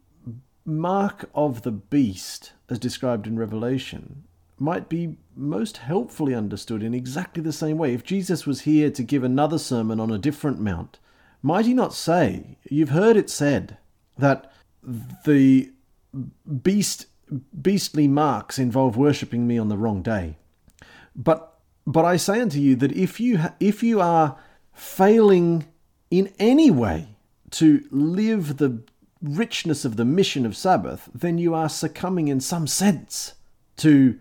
mark 0.65 1.31
of 1.37 1.63
the 1.63 1.71
beast, 1.71 2.53
as 2.69 2.81
described 2.81 3.29
in 3.29 3.39
Revelation, 3.39 4.25
might 4.59 4.89
be 4.89 5.19
most 5.37 5.77
helpfully 5.77 6.35
understood 6.35 6.83
in 6.83 6.95
exactly 6.95 7.41
the 7.41 7.53
same 7.53 7.79
way. 7.79 7.95
If 7.95 8.03
Jesus 8.03 8.45
was 8.45 8.63
here 8.63 8.91
to 8.91 9.05
give 9.05 9.23
another 9.23 9.57
sermon 9.57 10.01
on 10.01 10.11
a 10.11 10.19
different 10.19 10.59
mount, 10.59 10.99
might 11.43 11.65
he 11.65 11.73
not 11.73 11.95
say, 11.95 12.59
You've 12.69 12.89
heard 12.89 13.17
it 13.17 13.31
said, 13.31 13.79
that 14.19 14.51
the 15.25 15.71
beast 16.65 17.07
beastly 17.63 18.09
marks 18.09 18.59
involve 18.59 18.97
worshipping 18.97 19.47
me 19.47 19.59
on 19.59 19.69
the 19.69 19.79
wrong 19.79 20.03
day. 20.03 20.39
But 21.15 21.57
but 21.87 22.05
I 22.05 22.17
say 22.17 22.41
unto 22.41 22.59
you 22.59 22.75
that 22.75 22.91
if 22.91 23.21
you 23.21 23.39
ha- 23.39 23.55
if 23.61 23.85
you 23.85 24.01
are 24.01 24.37
failing 24.75 25.69
in 26.11 26.33
any 26.41 26.73
way 26.73 27.15
to 27.53 27.85
live 27.91 28.57
the 28.57 28.83
richness 29.23 29.85
of 29.85 29.97
the 29.97 30.05
mission 30.05 30.47
of 30.47 30.57
Sabbath, 30.57 31.09
then 31.15 31.39
you 31.39 31.55
are 31.55 31.69
succumbing 31.69 32.29
in 32.29 32.41
some 32.41 32.67
sense 32.67 33.35
to 33.77 34.19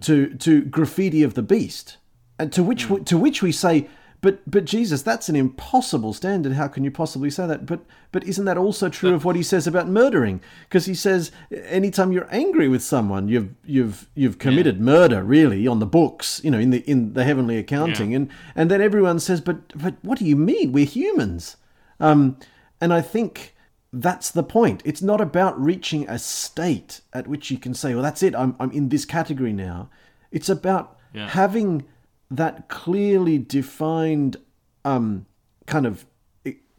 to 0.00 0.34
to 0.34 0.62
graffiti 0.62 1.22
of 1.22 1.34
the 1.34 1.42
beast, 1.42 1.96
and 2.38 2.52
to 2.52 2.62
which 2.62 2.88
we, 2.88 3.00
to 3.00 3.18
which 3.18 3.42
we 3.42 3.50
say, 3.50 3.88
but 4.20 4.48
but 4.48 4.64
Jesus, 4.64 5.02
that's 5.02 5.28
an 5.28 5.34
impossible 5.34 6.12
standard. 6.12 6.52
How 6.52 6.68
can 6.68 6.84
you 6.84 6.90
possibly 6.92 7.30
say 7.30 7.48
that? 7.48 7.66
But 7.66 7.80
but 8.12 8.22
isn't 8.22 8.44
that 8.44 8.56
also 8.56 8.88
true 8.88 9.12
of 9.12 9.24
what 9.24 9.34
he 9.34 9.42
says 9.42 9.66
about 9.66 9.88
murdering? 9.88 10.40
Because 10.68 10.86
he 10.86 10.94
says 10.94 11.32
anytime 11.50 12.12
you're 12.12 12.28
angry 12.30 12.68
with 12.68 12.82
someone, 12.82 13.26
you've 13.26 13.54
you've 13.64 14.08
you've 14.14 14.38
committed 14.38 14.80
murder, 14.80 15.24
really, 15.24 15.66
on 15.66 15.80
the 15.80 15.86
books, 15.86 16.40
you 16.44 16.50
know, 16.52 16.60
in 16.60 16.70
the 16.70 16.88
in 16.88 17.14
the 17.14 17.24
heavenly 17.24 17.58
accounting, 17.58 18.14
and 18.14 18.30
and 18.54 18.70
then 18.70 18.80
everyone 18.80 19.18
says, 19.18 19.40
but 19.40 19.76
but 19.76 19.94
what 20.02 20.20
do 20.20 20.24
you 20.24 20.36
mean? 20.36 20.70
We're 20.70 20.84
humans. 20.84 21.56
Um, 21.98 22.36
and 22.82 22.92
I 22.92 23.00
think 23.00 23.54
that's 23.92 24.30
the 24.30 24.42
point. 24.42 24.82
It's 24.84 25.02
not 25.02 25.20
about 25.20 25.54
reaching 25.62 26.08
a 26.08 26.18
state 26.18 27.00
at 27.12 27.26
which 27.28 27.50
you 27.50 27.58
can 27.58 27.74
say, 27.74 27.94
well, 27.94 28.02
that's 28.02 28.22
it, 28.22 28.34
I'm, 28.34 28.56
I'm 28.60 28.70
in 28.72 28.88
this 28.88 29.04
category 29.04 29.52
now. 29.52 29.88
It's 30.30 30.48
about 30.48 30.98
Yeah. 31.14 31.28
having 31.28 31.84
that 32.30 32.68
clearly 32.68 33.36
defined 33.38 34.36
um, 34.84 35.26
kind 35.66 35.86
of 35.86 36.06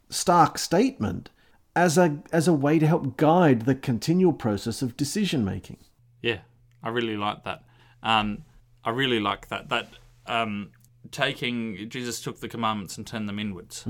stark 0.10 0.58
statement 0.58 1.30
as 1.76 1.98
a, 1.98 2.18
as 2.32 2.48
a 2.48 2.54
way 2.54 2.80
to 2.80 2.88
help 2.88 3.18
guide 3.18 3.60
the 3.64 3.76
continual 3.76 4.34
process 4.34 4.82
of 4.82 4.98
decision 4.98 5.44
making. 5.46 5.78
Yeah, 6.22 6.40
I 6.84 6.90
really 6.90 7.18
like 7.18 7.44
that. 7.46 7.64
Um, 8.02 8.44
I 8.84 8.90
really 8.90 9.20
like 9.20 9.48
that. 9.50 9.70
That 9.70 9.88
um, 10.26 10.72
taking 11.12 11.90
Jesus 11.90 12.22
took 12.22 12.40
the 12.40 12.50
commandments 12.50 12.98
and 12.98 13.06
turned 13.08 13.28
them 13.30 13.40
inwards. 13.40 13.86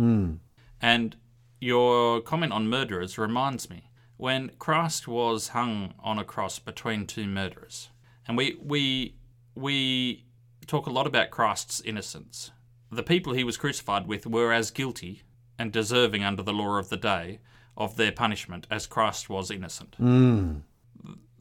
And 0.81 1.15
your 1.63 2.21
comment 2.21 2.53
on 2.53 2.67
murderers 2.67 3.17
reminds 3.17 3.69
me 3.69 3.89
when 4.17 4.51
Christ 4.59 5.07
was 5.07 5.49
hung 5.49 5.93
on 5.99 6.19
a 6.19 6.23
cross 6.23 6.59
between 6.59 7.05
two 7.05 7.25
murderers, 7.27 7.89
and 8.27 8.37
we 8.37 8.57
we 8.61 9.15
we 9.55 10.25
talk 10.67 10.87
a 10.87 10.91
lot 10.91 11.07
about 11.07 11.29
Christ's 11.29 11.81
innocence. 11.81 12.51
The 12.91 13.03
people 13.03 13.33
he 13.33 13.43
was 13.43 13.57
crucified 13.57 14.07
with 14.07 14.27
were 14.27 14.53
as 14.53 14.71
guilty 14.71 15.23
and 15.57 15.71
deserving 15.71 16.23
under 16.23 16.43
the 16.43 16.53
law 16.53 16.77
of 16.77 16.89
the 16.89 16.97
day 16.97 17.39
of 17.75 17.95
their 17.95 18.11
punishment 18.11 18.67
as 18.69 18.85
Christ 18.85 19.29
was 19.29 19.49
innocent 19.49 19.95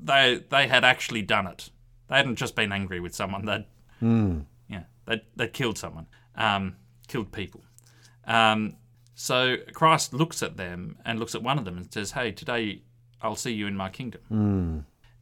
they 0.02 0.42
they 0.50 0.66
had 0.68 0.84
actually 0.84 1.22
done 1.22 1.46
it. 1.46 1.70
They 2.08 2.16
hadn't 2.16 2.36
just 2.36 2.54
been 2.54 2.72
angry 2.72 3.00
with 3.00 3.14
someone. 3.14 3.44
They'd 3.44 3.64
yeah 4.68 4.84
they 5.06 5.22
they 5.36 5.48
killed 5.48 5.78
someone, 5.78 6.06
um, 6.34 6.76
killed 7.08 7.32
people. 7.32 7.62
Um, 8.26 8.76
so 9.14 9.56
Christ 9.72 10.12
looks 10.12 10.42
at 10.42 10.56
them 10.56 10.98
and 11.04 11.18
looks 11.18 11.34
at 11.34 11.42
one 11.42 11.58
of 11.58 11.64
them 11.64 11.76
and 11.76 11.92
says, 11.92 12.12
"Hey, 12.12 12.32
today 12.32 12.82
I'll 13.20 13.36
see 13.36 13.52
you 13.52 13.66
in 13.66 13.76
my 13.76 13.88
kingdom." 13.90 14.22
Hmm. 14.28 14.78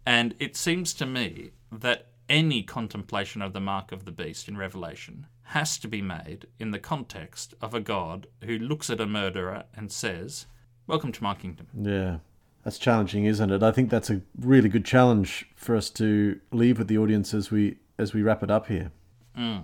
And 0.07 0.35
it 0.39 0.57
seems 0.57 0.95
to 0.95 1.07
me 1.07 1.51
that 1.71 2.09
any 2.29 2.63
contemplation 2.63 3.43
of 3.43 3.53
the 3.53 3.61
mark 3.61 3.93
of 3.93 4.05
the 4.05 4.13
beast 4.13 4.49
in 4.49 4.57
Revelation 4.57 5.27
has 5.43 5.79
to 5.79 5.89
be 5.89 6.01
made 6.01 6.47
in 6.59 6.71
the 6.71 6.79
context 6.79 7.55
of 7.61 7.75
a 7.75 7.81
God 7.81 8.29
who 8.45 8.57
looks 8.59 8.89
at 8.89 9.01
a 9.01 9.07
murderer 9.07 9.65
and 9.75 9.91
says, 9.91 10.47
"Welcome 10.87 11.13
to 11.13 11.23
my 11.23 11.35
kingdom." 11.35 11.67
Yeah. 11.75 12.19
That's 12.65 12.79
challenging, 12.79 13.25
isn't 13.25 13.51
it? 13.51 13.63
I 13.63 13.73
think 13.73 13.91
that's 13.91 14.11
a 14.11 14.21
really 14.39 14.69
good 14.69 14.85
challenge 14.85 15.47
for 15.57 15.75
us 15.75 15.89
to 15.91 16.39
leave 16.53 16.79
with 16.79 16.89
the 16.89 16.99
audience 16.99 17.33
as 17.33 17.51
we 17.51 17.79
as 17.99 18.15
we 18.15 18.23
wrap 18.23 18.43
it 18.43 18.51
up 18.51 18.67
here. 18.67 18.93
Hmm. 19.35 19.59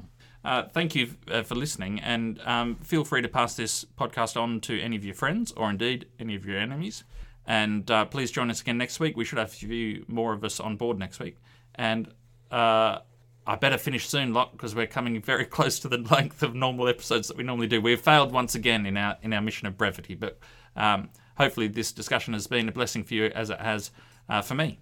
Uh, 0.46 0.62
thank 0.68 0.94
you 0.94 1.08
uh, 1.28 1.42
for 1.42 1.56
listening, 1.56 1.98
and 1.98 2.40
um, 2.44 2.76
feel 2.76 3.04
free 3.04 3.20
to 3.20 3.26
pass 3.26 3.56
this 3.56 3.84
podcast 3.98 4.40
on 4.40 4.60
to 4.60 4.80
any 4.80 4.94
of 4.94 5.04
your 5.04 5.12
friends 5.12 5.50
or 5.56 5.68
indeed 5.68 6.06
any 6.20 6.36
of 6.36 6.46
your 6.46 6.56
enemies. 6.56 7.02
And 7.48 7.90
uh, 7.90 8.04
please 8.04 8.30
join 8.30 8.48
us 8.48 8.60
again 8.60 8.78
next 8.78 9.00
week. 9.00 9.16
We 9.16 9.24
should 9.24 9.38
have 9.38 9.48
a 9.48 9.50
few 9.50 10.04
more 10.06 10.32
of 10.32 10.44
us 10.44 10.60
on 10.60 10.76
board 10.76 11.00
next 11.00 11.18
week. 11.18 11.38
And 11.74 12.06
uh, 12.52 13.00
I 13.44 13.56
better 13.56 13.76
finish 13.76 14.06
soon, 14.06 14.32
Lock, 14.32 14.52
because 14.52 14.72
we're 14.72 14.86
coming 14.86 15.20
very 15.20 15.46
close 15.56 15.80
to 15.80 15.88
the 15.88 15.98
length 15.98 16.44
of 16.44 16.54
normal 16.54 16.86
episodes 16.86 17.26
that 17.26 17.36
we 17.36 17.42
normally 17.42 17.66
do. 17.66 17.80
We've 17.80 18.00
failed 18.00 18.30
once 18.30 18.54
again 18.54 18.86
in 18.86 18.96
our 18.96 19.16
in 19.22 19.32
our 19.32 19.42
mission 19.42 19.66
of 19.66 19.76
brevity, 19.76 20.14
but 20.14 20.38
um, 20.76 21.10
hopefully 21.36 21.66
this 21.66 21.90
discussion 21.90 22.34
has 22.34 22.46
been 22.46 22.68
a 22.68 22.72
blessing 22.72 23.02
for 23.02 23.14
you 23.14 23.32
as 23.34 23.50
it 23.50 23.60
has 23.60 23.90
uh, 24.28 24.42
for 24.42 24.54
me. 24.54 24.78